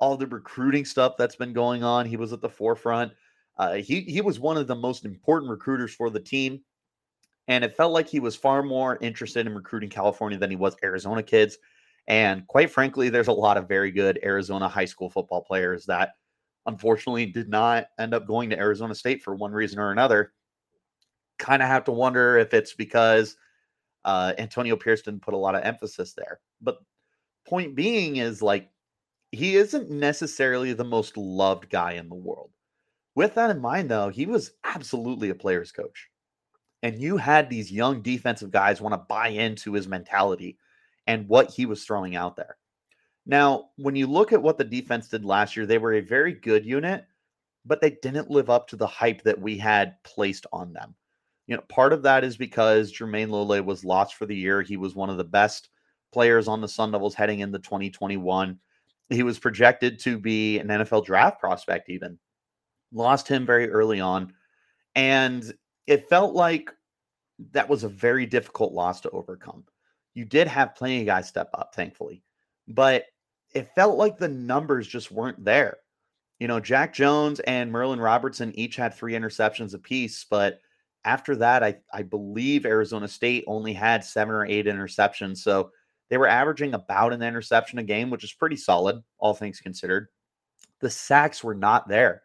all 0.00 0.16
the 0.16 0.26
recruiting 0.26 0.84
stuff 0.84 1.14
that's 1.18 1.36
been 1.36 1.52
going 1.52 1.82
on. 1.82 2.06
He 2.06 2.16
was 2.16 2.32
at 2.32 2.40
the 2.40 2.48
forefront. 2.48 3.12
Uh, 3.56 3.74
he 3.74 4.02
he 4.02 4.20
was 4.20 4.38
one 4.38 4.56
of 4.56 4.66
the 4.66 4.74
most 4.74 5.04
important 5.04 5.50
recruiters 5.50 5.92
for 5.92 6.10
the 6.10 6.20
team, 6.20 6.60
and 7.48 7.64
it 7.64 7.74
felt 7.74 7.92
like 7.92 8.08
he 8.08 8.20
was 8.20 8.36
far 8.36 8.62
more 8.62 8.98
interested 9.00 9.46
in 9.46 9.54
recruiting 9.54 9.90
California 9.90 10.38
than 10.38 10.50
he 10.50 10.56
was 10.56 10.76
Arizona 10.84 11.22
kids. 11.22 11.58
And 12.08 12.46
quite 12.46 12.70
frankly, 12.70 13.10
there's 13.10 13.28
a 13.28 13.32
lot 13.32 13.56
of 13.56 13.68
very 13.68 13.90
good 13.90 14.18
Arizona 14.22 14.68
high 14.68 14.86
school 14.86 15.10
football 15.10 15.42
players 15.42 15.86
that 15.86 16.14
unfortunately 16.66 17.26
did 17.26 17.48
not 17.48 17.86
end 17.98 18.14
up 18.14 18.26
going 18.26 18.50
to 18.50 18.58
Arizona 18.58 18.94
State 18.94 19.22
for 19.22 19.34
one 19.34 19.52
reason 19.52 19.78
or 19.78 19.92
another. 19.92 20.32
Kind 21.38 21.62
of 21.62 21.68
have 21.68 21.84
to 21.84 21.92
wonder 21.92 22.36
if 22.38 22.52
it's 22.54 22.74
because 22.74 23.36
uh, 24.04 24.32
Antonio 24.38 24.74
Pierce 24.74 25.02
didn't 25.02 25.22
put 25.22 25.34
a 25.34 25.38
lot 25.38 25.54
of 25.54 25.62
emphasis 25.62 26.14
there. 26.14 26.40
But 26.60 26.78
Point 27.48 27.74
being 27.74 28.16
is 28.16 28.42
like 28.42 28.68
he 29.32 29.56
isn't 29.56 29.90
necessarily 29.90 30.74
the 30.74 30.84
most 30.84 31.16
loved 31.16 31.70
guy 31.70 31.92
in 31.92 32.10
the 32.10 32.14
world. 32.14 32.50
With 33.14 33.34
that 33.34 33.48
in 33.50 33.60
mind, 33.60 33.90
though, 33.90 34.10
he 34.10 34.26
was 34.26 34.52
absolutely 34.64 35.30
a 35.30 35.34
player's 35.34 35.72
coach. 35.72 36.08
And 36.82 37.00
you 37.00 37.16
had 37.16 37.48
these 37.48 37.72
young 37.72 38.02
defensive 38.02 38.50
guys 38.50 38.82
want 38.82 38.92
to 38.92 39.06
buy 39.08 39.28
into 39.28 39.72
his 39.72 39.88
mentality 39.88 40.58
and 41.08 41.26
what 41.26 41.50
he 41.50 41.66
was 41.66 41.84
throwing 41.84 42.14
out 42.14 42.36
there. 42.36 42.56
Now, 43.26 43.70
when 43.76 43.96
you 43.96 44.06
look 44.06 44.32
at 44.32 44.40
what 44.40 44.58
the 44.58 44.64
defense 44.64 45.08
did 45.08 45.24
last 45.24 45.56
year, 45.56 45.66
they 45.66 45.78
were 45.78 45.94
a 45.94 46.00
very 46.00 46.32
good 46.32 46.64
unit, 46.64 47.04
but 47.64 47.80
they 47.80 47.98
didn't 48.02 48.30
live 48.30 48.50
up 48.50 48.68
to 48.68 48.76
the 48.76 48.86
hype 48.86 49.22
that 49.22 49.40
we 49.40 49.58
had 49.58 50.02
placed 50.04 50.46
on 50.52 50.72
them. 50.72 50.94
You 51.46 51.56
know, 51.56 51.62
part 51.62 51.94
of 51.94 52.02
that 52.02 52.24
is 52.24 52.36
because 52.36 52.92
Jermayne 52.92 53.30
Lole 53.30 53.62
was 53.62 53.84
lost 53.84 54.14
for 54.14 54.26
the 54.26 54.36
year. 54.36 54.60
He 54.60 54.76
was 54.76 54.94
one 54.94 55.08
of 55.08 55.16
the 55.16 55.24
best 55.24 55.70
players 56.12 56.46
on 56.46 56.60
the 56.60 56.68
Sun 56.68 56.92
Devils 56.92 57.14
heading 57.14 57.40
into 57.40 57.58
2021. 57.58 58.58
He 59.08 59.22
was 59.22 59.38
projected 59.38 59.98
to 60.00 60.18
be 60.18 60.58
an 60.58 60.68
NFL 60.68 61.06
draft 61.06 61.40
prospect, 61.40 61.88
even. 61.88 62.18
Lost 62.92 63.26
him 63.26 63.46
very 63.46 63.70
early 63.70 64.00
on. 64.00 64.34
And 64.94 65.50
it 65.86 66.08
felt 66.08 66.34
like 66.34 66.70
that 67.52 67.68
was 67.68 67.84
a 67.84 67.88
very 67.88 68.26
difficult 68.26 68.74
loss 68.74 69.00
to 69.02 69.10
overcome. 69.10 69.64
You 70.18 70.24
did 70.24 70.48
have 70.48 70.74
plenty 70.74 70.98
of 70.98 71.06
guys 71.06 71.28
step 71.28 71.48
up, 71.54 71.76
thankfully, 71.76 72.24
but 72.66 73.04
it 73.54 73.72
felt 73.76 73.96
like 73.96 74.18
the 74.18 74.26
numbers 74.26 74.88
just 74.88 75.12
weren't 75.12 75.44
there. 75.44 75.76
You 76.40 76.48
know, 76.48 76.58
Jack 76.58 76.92
Jones 76.92 77.38
and 77.38 77.70
Merlin 77.70 78.00
Robertson 78.00 78.50
each 78.58 78.74
had 78.74 78.92
three 78.92 79.12
interceptions 79.12 79.74
apiece, 79.74 80.26
but 80.28 80.58
after 81.04 81.36
that, 81.36 81.62
I, 81.62 81.76
I 81.92 82.02
believe 82.02 82.66
Arizona 82.66 83.06
State 83.06 83.44
only 83.46 83.72
had 83.72 84.02
seven 84.02 84.34
or 84.34 84.44
eight 84.44 84.66
interceptions. 84.66 85.38
So 85.38 85.70
they 86.10 86.16
were 86.16 86.26
averaging 86.26 86.74
about 86.74 87.12
an 87.12 87.22
interception 87.22 87.78
a 87.78 87.84
game, 87.84 88.10
which 88.10 88.24
is 88.24 88.32
pretty 88.32 88.56
solid, 88.56 89.00
all 89.18 89.34
things 89.34 89.60
considered. 89.60 90.08
The 90.80 90.90
sacks 90.90 91.44
were 91.44 91.54
not 91.54 91.86
there. 91.86 92.22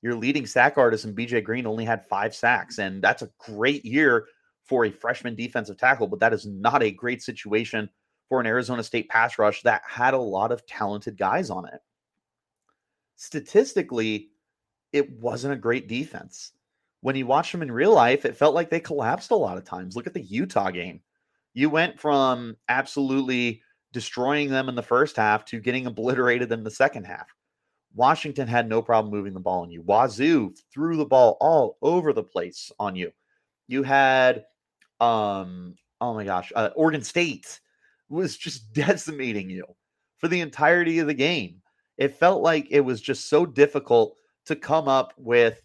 Your 0.00 0.14
leading 0.14 0.46
sack 0.46 0.78
artist 0.78 1.04
in 1.04 1.14
BJ 1.14 1.44
Green 1.44 1.66
only 1.66 1.84
had 1.84 2.06
five 2.06 2.34
sacks, 2.34 2.78
and 2.78 3.02
that's 3.02 3.20
a 3.20 3.30
great 3.38 3.84
year 3.84 4.28
for 4.64 4.84
a 4.84 4.90
freshman 4.90 5.34
defensive 5.34 5.76
tackle, 5.76 6.06
but 6.06 6.20
that 6.20 6.32
is 6.32 6.46
not 6.46 6.82
a 6.82 6.90
great 6.90 7.22
situation 7.22 7.88
for 8.28 8.40
an 8.40 8.46
Arizona 8.46 8.82
State 8.82 9.08
pass 9.08 9.38
rush 9.38 9.62
that 9.62 9.82
had 9.86 10.14
a 10.14 10.18
lot 10.18 10.52
of 10.52 10.66
talented 10.66 11.16
guys 11.16 11.50
on 11.50 11.66
it. 11.66 11.80
Statistically, 13.16 14.30
it 14.92 15.20
wasn't 15.20 15.54
a 15.54 15.58
great 15.58 15.88
defense. 15.88 16.52
When 17.00 17.16
you 17.16 17.26
watch 17.26 17.52
them 17.52 17.62
in 17.62 17.70
real 17.70 17.92
life, 17.92 18.24
it 18.24 18.36
felt 18.36 18.54
like 18.54 18.70
they 18.70 18.80
collapsed 18.80 19.30
a 19.30 19.36
lot 19.36 19.58
of 19.58 19.64
times. 19.64 19.94
Look 19.94 20.06
at 20.06 20.14
the 20.14 20.22
Utah 20.22 20.70
game. 20.70 21.00
You 21.52 21.68
went 21.68 22.00
from 22.00 22.56
absolutely 22.68 23.62
destroying 23.92 24.50
them 24.50 24.68
in 24.68 24.74
the 24.74 24.82
first 24.82 25.16
half 25.16 25.44
to 25.46 25.60
getting 25.60 25.86
obliterated 25.86 26.50
in 26.50 26.64
the 26.64 26.70
second 26.70 27.04
half. 27.04 27.28
Washington 27.94 28.48
had 28.48 28.68
no 28.68 28.82
problem 28.82 29.14
moving 29.14 29.34
the 29.34 29.40
ball 29.40 29.62
on 29.62 29.70
you. 29.70 29.82
Wazoo 29.82 30.52
threw 30.72 30.96
the 30.96 31.04
ball 31.04 31.36
all 31.40 31.76
over 31.80 32.12
the 32.12 32.24
place 32.24 32.72
on 32.80 32.96
you. 32.96 33.12
You 33.68 33.82
had, 33.84 34.46
um, 35.04 35.74
oh 36.00 36.14
my 36.14 36.24
gosh, 36.24 36.52
uh, 36.54 36.70
Oregon 36.76 37.02
State 37.02 37.60
was 38.08 38.36
just 38.36 38.72
decimating 38.72 39.50
you 39.50 39.64
for 40.18 40.28
the 40.28 40.40
entirety 40.40 40.98
of 40.98 41.06
the 41.06 41.14
game. 41.14 41.60
It 41.98 42.16
felt 42.16 42.42
like 42.42 42.66
it 42.70 42.80
was 42.80 43.00
just 43.00 43.28
so 43.28 43.46
difficult 43.46 44.16
to 44.46 44.56
come 44.56 44.88
up 44.88 45.12
with 45.16 45.60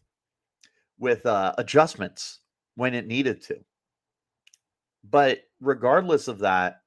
with 0.99 1.25
uh, 1.25 1.54
adjustments 1.58 2.39
when 2.75 2.93
it 2.93 3.08
needed 3.08 3.41
to. 3.41 3.58
But 5.10 5.43
regardless 5.62 6.28
of 6.28 6.39
that, 6.39 6.82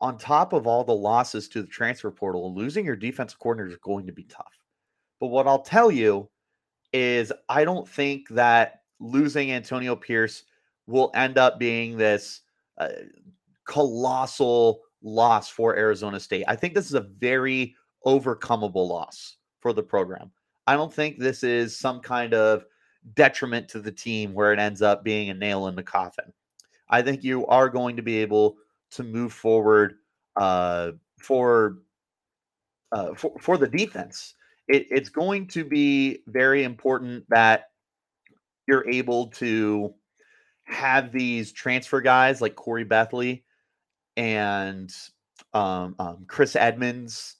on 0.00 0.16
top 0.16 0.52
of 0.52 0.66
all 0.66 0.84
the 0.84 0.94
losses 0.94 1.48
to 1.48 1.62
the 1.62 1.68
transfer 1.68 2.10
portal, 2.10 2.54
losing 2.54 2.84
your 2.84 2.94
defensive 2.94 3.40
coordinator 3.40 3.70
is 3.70 3.80
going 3.82 4.06
to 4.06 4.12
be 4.12 4.24
tough. 4.24 4.56
But 5.18 5.28
what 5.28 5.48
I'll 5.48 5.62
tell 5.62 5.90
you 5.90 6.28
is, 6.92 7.32
I 7.48 7.64
don't 7.64 7.88
think 7.88 8.28
that 8.30 8.82
losing 9.00 9.50
Antonio 9.50 9.96
Pierce 9.96 10.44
will 10.86 11.10
end 11.14 11.38
up 11.38 11.58
being 11.58 11.96
this 11.96 12.42
uh, 12.78 12.88
colossal 13.64 14.82
loss 15.02 15.48
for 15.48 15.76
Arizona 15.76 16.20
State. 16.20 16.44
I 16.48 16.56
think 16.56 16.74
this 16.74 16.86
is 16.86 16.94
a 16.94 17.00
very 17.00 17.74
overcomable 18.04 18.88
loss 18.88 19.36
for 19.60 19.72
the 19.72 19.82
program. 19.82 20.30
I 20.66 20.74
don't 20.74 20.92
think 20.92 21.18
this 21.18 21.42
is 21.42 21.76
some 21.76 22.00
kind 22.00 22.34
of 22.34 22.64
detriment 23.14 23.68
to 23.68 23.80
the 23.80 23.92
team 23.92 24.34
where 24.34 24.52
it 24.52 24.58
ends 24.58 24.82
up 24.82 25.04
being 25.04 25.30
a 25.30 25.34
nail 25.34 25.68
in 25.68 25.76
the 25.76 25.82
coffin. 25.82 26.32
I 26.88 27.02
think 27.02 27.24
you 27.24 27.46
are 27.46 27.68
going 27.68 27.96
to 27.96 28.02
be 28.02 28.16
able 28.18 28.56
to 28.92 29.02
move 29.02 29.32
forward 29.32 29.96
uh, 30.36 30.92
for, 31.18 31.78
uh, 32.92 33.14
for 33.14 33.32
for 33.40 33.58
the 33.58 33.68
defense. 33.68 34.34
It, 34.68 34.86
it's 34.90 35.08
going 35.08 35.46
to 35.48 35.64
be 35.64 36.20
very 36.26 36.64
important 36.64 37.24
that 37.28 37.70
you're 38.66 38.88
able 38.88 39.28
to 39.28 39.94
have 40.66 41.12
these 41.12 41.52
transfer 41.52 42.00
guys 42.00 42.40
like 42.40 42.56
Corey 42.56 42.84
Bethley 42.84 43.42
and 44.16 44.92
um, 45.54 45.94
um, 45.98 46.24
Chris 46.26 46.56
Edmonds 46.56 47.36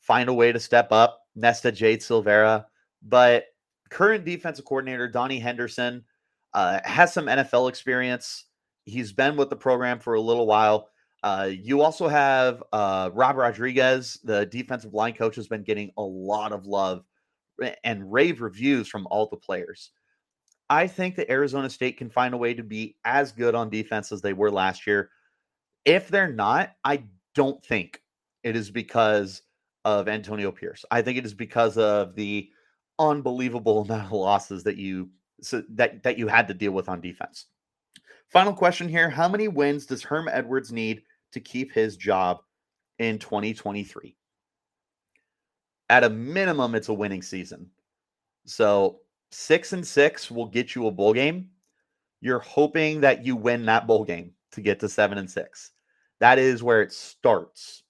find 0.00 0.28
a 0.28 0.34
way 0.34 0.52
to 0.52 0.60
step 0.60 0.92
up. 0.92 1.20
Nesta 1.36 1.72
Jade 1.72 2.00
Silvera, 2.00 2.64
but 3.02 3.46
current 3.90 4.24
defensive 4.24 4.64
coordinator 4.64 5.08
Donnie 5.08 5.40
Henderson 5.40 6.04
uh, 6.52 6.80
has 6.84 7.12
some 7.12 7.26
NFL 7.26 7.68
experience. 7.68 8.44
He's 8.84 9.12
been 9.12 9.36
with 9.36 9.50
the 9.50 9.56
program 9.56 9.98
for 9.98 10.14
a 10.14 10.20
little 10.20 10.46
while. 10.46 10.88
Uh, 11.24 11.50
you 11.50 11.80
also 11.80 12.06
have 12.06 12.62
uh, 12.72 13.10
Rob 13.12 13.36
Rodriguez, 13.36 14.18
the 14.22 14.46
defensive 14.46 14.94
line 14.94 15.14
coach, 15.14 15.36
has 15.36 15.48
been 15.48 15.62
getting 15.62 15.90
a 15.96 16.02
lot 16.02 16.52
of 16.52 16.66
love 16.66 17.04
and 17.82 18.12
rave 18.12 18.42
reviews 18.42 18.88
from 18.88 19.06
all 19.10 19.28
the 19.28 19.36
players. 19.36 19.90
I 20.70 20.86
think 20.86 21.16
that 21.16 21.30
Arizona 21.30 21.68
State 21.68 21.98
can 21.98 22.10
find 22.10 22.32
a 22.32 22.38
way 22.38 22.54
to 22.54 22.62
be 22.62 22.96
as 23.04 23.32
good 23.32 23.54
on 23.54 23.70
defense 23.70 24.12
as 24.12 24.22
they 24.22 24.32
were 24.32 24.50
last 24.50 24.86
year. 24.86 25.10
If 25.84 26.08
they're 26.08 26.32
not, 26.32 26.72
I 26.84 27.04
don't 27.34 27.62
think 27.64 28.00
it 28.42 28.56
is 28.56 28.70
because 28.70 29.42
of 29.84 30.08
Antonio 30.08 30.50
Pierce. 30.50 30.84
I 30.90 31.02
think 31.02 31.18
it 31.18 31.26
is 31.26 31.34
because 31.34 31.76
of 31.76 32.14
the 32.14 32.48
unbelievable 32.98 33.80
amount 33.82 34.06
of 34.06 34.12
losses 34.12 34.62
that 34.64 34.76
you 34.76 35.10
so 35.40 35.62
that 35.70 36.02
that 36.02 36.16
you 36.16 36.28
had 36.28 36.48
to 36.48 36.54
deal 36.54 36.72
with 36.72 36.88
on 36.88 37.00
defense. 37.00 37.46
Final 38.30 38.54
question 38.54 38.88
here: 38.88 39.10
How 39.10 39.28
many 39.28 39.48
wins 39.48 39.86
does 39.86 40.02
Herm 40.02 40.28
Edwards 40.28 40.72
need 40.72 41.02
to 41.32 41.40
keep 41.40 41.72
his 41.72 41.96
job 41.96 42.40
in 42.98 43.18
2023? 43.18 44.16
At 45.90 46.04
a 46.04 46.10
minimum, 46.10 46.74
it's 46.74 46.88
a 46.88 46.94
winning 46.94 47.22
season. 47.22 47.70
So 48.46 49.00
six 49.34 49.72
and 49.72 49.86
six 49.86 50.30
will 50.30 50.46
get 50.46 50.74
you 50.74 50.86
a 50.86 50.90
bowl 50.90 51.12
game. 51.12 51.50
You're 52.20 52.38
hoping 52.38 53.00
that 53.00 53.24
you 53.24 53.36
win 53.36 53.66
that 53.66 53.86
bowl 53.86 54.04
game 54.04 54.32
to 54.52 54.60
get 54.60 54.80
to 54.80 54.88
seven 54.88 55.18
and 55.18 55.30
six. 55.30 55.72
That 56.20 56.38
is 56.38 56.62
where 56.62 56.80
it 56.80 56.92
starts. 56.92 57.82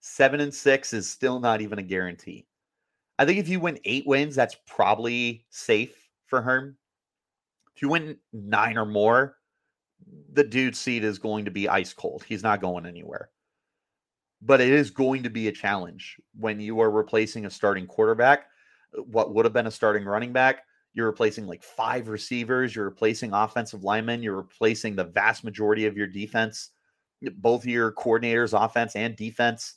Seven 0.00 0.40
and 0.40 0.52
six 0.52 0.92
is 0.92 1.08
still 1.08 1.38
not 1.38 1.60
even 1.60 1.78
a 1.78 1.82
guarantee. 1.82 2.46
I 3.18 3.24
think 3.24 3.38
if 3.38 3.48
you 3.48 3.60
win 3.60 3.78
eight 3.84 4.06
wins, 4.06 4.34
that's 4.34 4.56
probably 4.66 5.46
safe 5.50 5.96
for 6.26 6.42
Herm. 6.42 6.76
If 7.74 7.80
you 7.80 7.88
win 7.88 8.18
nine 8.32 8.76
or 8.76 8.84
more, 8.84 9.36
the 10.32 10.44
dude's 10.44 10.78
seat 10.78 11.04
is 11.04 11.18
going 11.18 11.44
to 11.44 11.50
be 11.50 11.68
ice 11.68 11.94
cold. 11.94 12.24
He's 12.26 12.42
not 12.42 12.60
going 12.60 12.84
anywhere. 12.84 13.30
But 14.42 14.60
it 14.60 14.70
is 14.70 14.90
going 14.90 15.22
to 15.22 15.30
be 15.30 15.48
a 15.48 15.52
challenge 15.52 16.20
when 16.38 16.60
you 16.60 16.80
are 16.80 16.90
replacing 16.90 17.46
a 17.46 17.50
starting 17.50 17.86
quarterback, 17.86 18.46
what 18.96 19.34
would 19.34 19.44
have 19.44 19.52
been 19.52 19.66
a 19.66 19.70
starting 19.70 20.04
running 20.04 20.32
back. 20.32 20.62
You're 20.92 21.06
replacing 21.06 21.46
like 21.46 21.62
five 21.62 22.08
receivers, 22.08 22.74
you're 22.74 22.84
replacing 22.84 23.32
offensive 23.32 23.82
linemen, 23.82 24.22
you're 24.22 24.36
replacing 24.36 24.94
the 24.94 25.04
vast 25.04 25.42
majority 25.42 25.86
of 25.86 25.96
your 25.96 26.06
defense, 26.06 26.70
both 27.36 27.66
your 27.66 27.92
coordinators, 27.92 28.52
offense 28.58 28.94
and 28.94 29.16
defense 29.16 29.76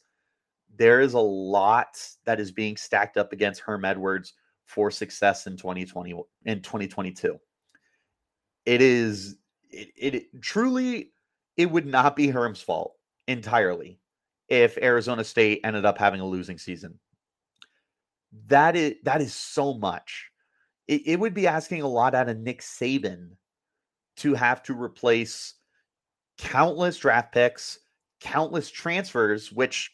there 0.78 1.02
is 1.02 1.14
a 1.14 1.20
lot 1.20 2.00
that 2.26 2.40
is 2.40 2.52
being 2.52 2.78
stacked 2.78 3.18
up 3.18 3.34
against 3.34 3.62
Herm 3.62 3.86
Edwards 3.86 4.34
for 4.66 4.92
success 4.92 5.48
in 5.48 5.58
2020 5.58 6.12
in 6.46 6.62
2022. 6.62 7.38
It 8.66 8.82
is 8.82 9.38
it, 9.70 9.90
it 9.96 10.42
truly 10.42 11.12
it 11.56 11.70
would 11.72 11.86
not 11.86 12.16
be 12.16 12.28
Herm's 12.28 12.62
fault 12.62 12.94
entirely 13.28 14.00
if 14.50 14.78
Arizona 14.78 15.24
State 15.24 15.62
ended 15.64 15.86
up 15.86 15.98
having 15.98 16.22
a 16.22 16.28
losing 16.28 16.58
season. 16.58 17.00
That 18.48 18.76
is 18.76 18.96
that 19.04 19.22
is 19.22 19.34
so 19.34 19.74
much. 19.74 20.30
It, 20.88 21.04
it 21.06 21.20
would 21.20 21.34
be 21.34 21.48
asking 21.48 21.82
a 21.82 21.88
lot 21.88 22.16
out 22.16 22.30
of 22.30 22.38
Nick 22.38 22.62
Saban 22.62 23.32
to 24.18 24.34
have 24.34 24.64
to 24.64 24.74
replace 24.74 25.56
countless 26.38 26.98
draft 26.98 27.34
picks, 27.34 27.80
countless 28.20 28.70
transfers, 28.70 29.52
which 29.52 29.94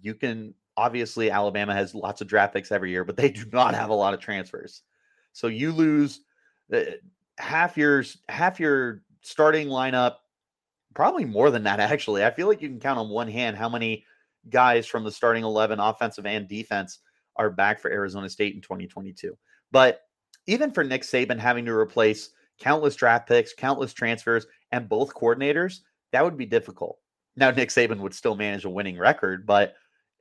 you 0.00 0.14
can 0.14 0.54
obviously 0.76 1.30
Alabama 1.30 1.74
has 1.74 1.94
lots 1.94 2.20
of 2.20 2.26
draft 2.26 2.54
picks 2.54 2.72
every 2.72 2.90
year, 2.90 3.04
but 3.04 3.16
they 3.16 3.30
do 3.30 3.44
not 3.52 3.74
have 3.74 3.90
a 3.90 3.94
lot 3.94 4.14
of 4.14 4.20
transfers. 4.20 4.82
So 5.32 5.48
you 5.48 5.72
lose 5.72 6.20
uh, 6.72 6.80
half 7.38 7.76
your 7.76 8.04
half 8.28 8.60
your 8.60 9.02
starting 9.22 9.68
lineup, 9.68 10.16
probably 10.94 11.24
more 11.24 11.50
than 11.50 11.64
that. 11.64 11.80
Actually, 11.80 12.24
I 12.24 12.30
feel 12.30 12.48
like 12.48 12.62
you 12.62 12.68
can 12.68 12.80
count 12.80 12.98
on 12.98 13.08
one 13.08 13.28
hand 13.28 13.56
how 13.56 13.68
many 13.68 14.04
guys 14.48 14.86
from 14.86 15.04
the 15.04 15.12
starting 15.12 15.44
11, 15.44 15.78
offensive 15.78 16.26
and 16.26 16.48
defense, 16.48 16.98
are 17.36 17.50
back 17.50 17.80
for 17.80 17.90
Arizona 17.90 18.28
State 18.28 18.54
in 18.54 18.60
2022. 18.60 19.36
But 19.70 20.02
even 20.46 20.72
for 20.72 20.84
Nick 20.84 21.02
Saban 21.02 21.38
having 21.38 21.64
to 21.66 21.72
replace 21.72 22.30
countless 22.60 22.96
draft 22.96 23.28
picks, 23.28 23.52
countless 23.54 23.92
transfers, 23.92 24.46
and 24.70 24.88
both 24.88 25.14
coordinators, 25.14 25.80
that 26.12 26.24
would 26.24 26.36
be 26.36 26.46
difficult. 26.46 26.98
Now, 27.36 27.50
Nick 27.50 27.70
Saban 27.70 28.00
would 28.00 28.14
still 28.14 28.36
manage 28.36 28.64
a 28.64 28.70
winning 28.70 28.98
record, 28.98 29.46
but 29.46 29.74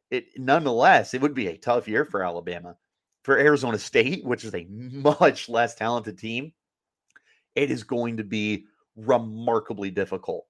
it 0.10 0.28
nonetheless, 0.38 1.14
it 1.14 1.22
would 1.22 1.34
be 1.34 1.48
a 1.48 1.58
tough 1.58 1.88
year 1.88 2.06
for 2.06 2.24
Alabama. 2.24 2.78
For 3.24 3.38
Arizona 3.38 3.78
State, 3.78 4.26
which 4.26 4.44
is 4.44 4.56
a 4.56 4.68
much 4.70 5.48
less 5.48 5.76
talented 5.76 6.18
team, 6.18 6.54
it 7.56 7.70
is 7.70 7.84
going 7.84 8.18
to 8.18 8.24
be 8.24 8.66
remarkably 8.96 9.92
difficult 9.92 10.46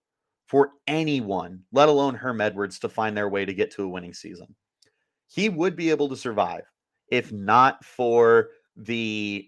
for 0.47 0.71
anyone, 0.87 1.63
let 1.71 1.89
alone 1.89 2.15
Herm 2.15 2.41
Edwards, 2.41 2.79
to 2.79 2.89
find 2.89 3.15
their 3.15 3.29
way 3.29 3.45
to 3.45 3.53
get 3.53 3.71
to 3.71 3.83
a 3.83 3.89
winning 3.89 4.13
season. 4.13 4.55
He 5.31 5.47
would 5.47 5.77
be 5.77 5.89
able 5.89 6.09
to 6.09 6.17
survive 6.17 6.63
if 7.09 7.31
not 7.31 7.85
for 7.85 8.49
the 8.75 9.47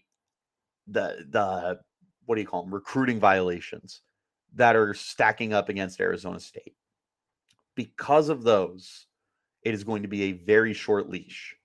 the 0.87 1.25
the 1.29 1.79
what 2.25 2.35
do 2.35 2.41
you 2.41 2.47
call 2.47 2.63
them 2.63 2.73
recruiting 2.73 3.19
violations 3.19 4.01
that 4.55 4.77
are 4.77 4.93
stacking 4.93 5.53
up 5.53 5.67
against 5.67 5.99
Arizona 5.99 6.39
State. 6.39 6.75
Because 7.75 8.29
of 8.29 8.43
those, 8.43 9.07
it 9.63 9.73
is 9.73 9.83
going 9.83 10.03
to 10.03 10.07
be 10.07 10.23
a 10.23 10.31
very 10.33 10.73
short 10.73 11.09
leash 11.09 11.55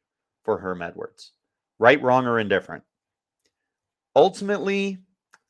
for 0.42 0.58
Herm 0.58 0.82
Edwards. 0.82 1.32
Right, 1.78 2.02
wrong, 2.02 2.26
or 2.26 2.40
indifferent. 2.40 2.82
Ultimately, 4.16 4.98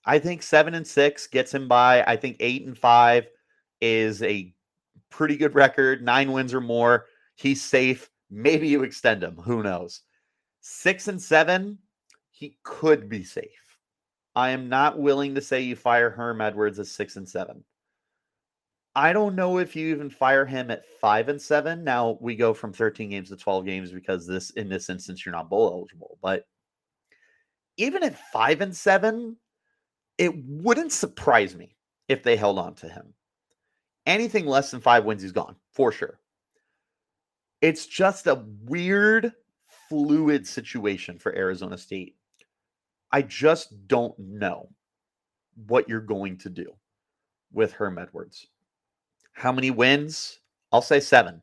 I 0.05 0.19
think 0.19 0.43
seven 0.43 0.75
and 0.75 0.87
six 0.87 1.27
gets 1.27 1.55
him 1.55 1.69
by. 1.69 2.03
I 2.03 2.17
think 2.17 2.37
eight 2.41 2.67
and 2.67 2.77
five 2.77 3.29
is 3.81 4.23
a 4.23 4.53
pretty 5.09 5.39
good 5.39 5.55
record. 5.55 6.03
Nine 6.03 6.33
wins 6.33 6.53
or 6.53 6.61
more. 6.61 7.07
He's 7.37 7.63
safe. 7.63 8.11
Maybe 8.31 8.69
you 8.69 8.83
extend 8.83 9.23
him. 9.23 9.37
Who 9.37 9.63
knows? 9.63 10.03
Six 10.61 11.09
and 11.09 11.21
seven, 11.21 11.79
he 12.31 12.57
could 12.63 13.09
be 13.09 13.25
safe. 13.25 13.79
I 14.35 14.51
am 14.51 14.69
not 14.69 14.99
willing 14.99 15.35
to 15.35 15.41
say 15.41 15.63
you 15.63 15.77
fire 15.77 16.11
Herm 16.11 16.41
Edwards 16.41 16.79
at 16.79 16.87
six 16.87 17.17
and 17.17 17.29
seven. 17.29 17.65
I 18.95 19.13
don't 19.13 19.37
know 19.37 19.59
if 19.59 19.77
you 19.77 19.89
even 19.89 20.11
fire 20.11 20.45
him 20.45 20.71
at 20.71 20.85
five 21.01 21.29
and 21.29 21.41
seven. 21.41 21.85
Now 21.85 22.19
we 22.21 22.35
go 22.35 22.53
from 22.53 22.73
13 22.73 23.11
games 23.11 23.29
to 23.29 23.37
12 23.37 23.65
games 23.65 23.93
because 23.93 24.27
this 24.27 24.51
in 24.51 24.69
this 24.69 24.91
instance 24.91 25.25
you're 25.25 25.35
not 25.35 25.49
bowl 25.49 25.73
eligible. 25.73 26.19
But 26.23 26.47
even 27.77 28.03
at 28.03 28.19
five 28.33 28.61
and 28.61 28.77
seven, 28.77 29.37
it 30.19 30.33
wouldn't 30.47 30.93
surprise 30.93 31.55
me 31.55 31.77
if 32.09 32.23
they 32.23 32.37
held 32.37 32.59
on 32.59 32.75
to 32.77 32.89
him. 32.89 33.15
Anything 34.05 34.47
less 34.47 34.71
than 34.71 34.81
five 34.81 35.05
wins, 35.05 35.23
he's 35.23 35.33
gone 35.33 35.55
for 35.73 35.93
sure. 35.93 36.19
It's 37.61 37.87
just 37.87 38.27
a 38.27 38.45
weird, 38.65 39.33
fluid 39.89 40.47
situation 40.47 41.19
for 41.19 41.35
Arizona 41.35 41.77
State. 41.77 42.17
I 43.11 43.23
just 43.23 43.89
don't 43.89 44.17
know 44.19 44.69
what 45.67 45.89
you're 45.89 46.01
going 46.01 46.37
to 46.39 46.51
do 46.51 46.73
with 47.53 47.73
Herm 47.73 47.99
Edwards. 47.99 48.47
How 49.33 49.53
many 49.53 49.71
wins? 49.71 50.41
I'll 50.73 50.83
say 50.83 51.01
seven 51.01 51.43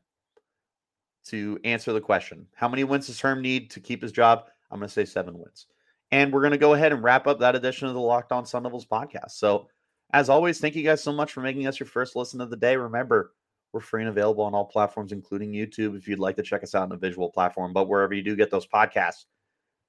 to 1.26 1.58
answer 1.64 1.92
the 1.92 2.00
question. 2.00 2.46
How 2.54 2.68
many 2.68 2.84
wins 2.84 3.08
does 3.08 3.20
Herm 3.20 3.42
need 3.42 3.70
to 3.70 3.80
keep 3.80 4.02
his 4.02 4.12
job? 4.12 4.44
I'm 4.70 4.78
going 4.78 4.88
to 4.88 4.92
say 4.92 5.04
seven 5.04 5.38
wins. 5.38 5.66
And 6.12 6.32
we're 6.32 6.40
going 6.40 6.52
to 6.52 6.58
go 6.58 6.74
ahead 6.74 6.92
and 6.92 7.02
wrap 7.02 7.26
up 7.26 7.40
that 7.40 7.56
edition 7.56 7.88
of 7.88 7.94
the 7.94 8.00
Locked 8.00 8.32
On 8.32 8.46
Sun 8.46 8.62
Devils 8.62 8.86
podcast. 8.86 9.32
So, 9.32 9.68
as 10.12 10.28
always, 10.28 10.60
thank 10.60 10.76
you 10.76 10.84
guys 10.84 11.02
so 11.02 11.12
much 11.12 11.32
for 11.32 11.40
making 11.40 11.66
us 11.66 11.80
your 11.80 11.88
first 11.88 12.14
listen 12.14 12.40
of 12.40 12.48
the 12.48 12.56
day. 12.56 12.76
Remember, 12.76 13.32
we're 13.72 13.80
free 13.80 14.02
and 14.02 14.08
available 14.08 14.44
on 14.44 14.54
all 14.54 14.64
platforms, 14.64 15.12
including 15.12 15.52
YouTube, 15.52 15.96
if 15.96 16.08
you'd 16.08 16.18
like 16.18 16.36
to 16.36 16.42
check 16.42 16.62
us 16.62 16.74
out 16.74 16.84
on 16.84 16.92
a 16.92 16.96
visual 16.96 17.30
platform. 17.30 17.72
But 17.72 17.88
wherever 17.88 18.14
you 18.14 18.22
do 18.22 18.36
get 18.36 18.50
those 18.50 18.66
podcasts, 18.66 19.26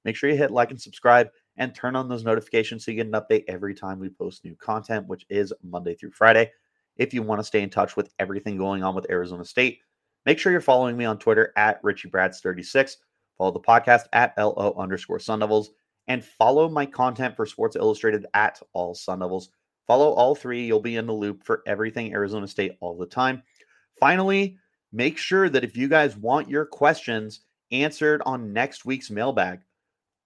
make 0.04 0.16
sure 0.16 0.30
you 0.30 0.36
hit 0.36 0.50
like 0.50 0.70
and 0.70 0.80
subscribe 0.80 1.28
and 1.56 1.74
turn 1.74 1.96
on 1.96 2.08
those 2.08 2.24
notifications 2.24 2.84
so 2.84 2.90
you 2.90 2.96
get 2.96 3.06
an 3.06 3.12
update 3.12 3.44
every 3.48 3.74
time 3.74 3.98
we 3.98 4.08
post 4.08 4.44
new 4.44 4.54
content, 4.56 5.06
which 5.06 5.24
is 5.30 5.52
Monday 5.62 5.94
through 5.94 6.12
Friday. 6.12 6.50
If 6.96 7.14
you 7.14 7.22
want 7.22 7.40
to 7.40 7.44
stay 7.44 7.62
in 7.62 7.70
touch 7.70 7.96
with 7.96 8.10
everything 8.18 8.56
going 8.56 8.82
on 8.82 8.94
with 8.94 9.10
Arizona 9.10 9.44
State, 9.44 9.80
make 10.26 10.38
sure 10.38 10.52
you're 10.52 10.60
following 10.60 10.96
me 10.96 11.04
on 11.04 11.18
Twitter 11.18 11.52
at 11.56 11.80
Richie 11.82 12.08
Brads 12.08 12.40
36 12.40 12.96
Follow 13.38 13.52
the 13.52 13.60
podcast 13.60 14.06
at 14.12 14.34
LO 14.36 14.74
underscore 14.76 15.20
Sun 15.20 15.38
Devils 15.38 15.70
and 16.08 16.24
follow 16.24 16.68
my 16.68 16.84
content 16.84 17.36
for 17.36 17.46
Sports 17.46 17.76
Illustrated 17.76 18.26
at 18.34 18.60
All 18.72 18.94
Sun 18.94 19.20
Devils. 19.20 19.50
Follow 19.86 20.12
all 20.12 20.34
three. 20.34 20.66
You'll 20.66 20.80
be 20.80 20.96
in 20.96 21.06
the 21.06 21.12
loop 21.12 21.44
for 21.44 21.62
everything 21.66 22.12
Arizona 22.12 22.48
State 22.48 22.72
all 22.80 22.98
the 22.98 23.06
time. 23.06 23.42
Finally, 24.00 24.56
make 24.92 25.18
sure 25.18 25.48
that 25.48 25.64
if 25.64 25.76
you 25.76 25.88
guys 25.88 26.16
want 26.16 26.48
your 26.48 26.64
questions 26.64 27.40
answered 27.70 28.22
on 28.24 28.52
next 28.52 28.84
week's 28.84 29.10
mailbag, 29.10 29.60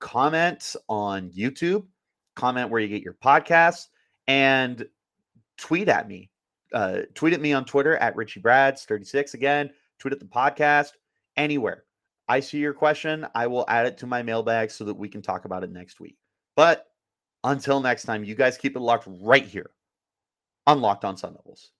comment 0.00 0.76
on 0.88 1.30
YouTube, 1.30 1.84
comment 2.36 2.70
where 2.70 2.80
you 2.80 2.88
get 2.88 3.02
your 3.02 3.14
podcasts, 3.14 3.88
and 4.28 4.86
tweet 5.56 5.88
at 5.88 6.08
me. 6.08 6.30
Uh, 6.72 7.00
tweet 7.14 7.34
at 7.34 7.40
me 7.40 7.52
on 7.52 7.64
Twitter 7.64 7.96
at 7.96 8.16
Richie 8.16 8.40
Brads 8.40 8.84
36 8.84 9.34
again. 9.34 9.70
Tweet 9.98 10.12
at 10.12 10.20
the 10.20 10.26
podcast 10.26 10.92
anywhere. 11.36 11.84
I 12.28 12.40
see 12.40 12.58
your 12.58 12.72
question. 12.72 13.26
I 13.34 13.46
will 13.46 13.64
add 13.68 13.86
it 13.86 13.98
to 13.98 14.06
my 14.06 14.22
mailbag 14.22 14.70
so 14.70 14.84
that 14.84 14.94
we 14.94 15.08
can 15.08 15.22
talk 15.22 15.44
about 15.44 15.64
it 15.64 15.70
next 15.70 16.00
week. 16.00 16.16
But 16.56 16.86
until 17.44 17.80
next 17.80 18.04
time, 18.04 18.24
you 18.24 18.34
guys 18.34 18.56
keep 18.56 18.76
it 18.76 18.80
locked 18.80 19.06
right 19.06 19.44
here 19.44 19.70
on 20.66 20.80
Locked 20.80 21.04
On 21.04 21.16
Sun 21.16 21.34
Devils. 21.34 21.70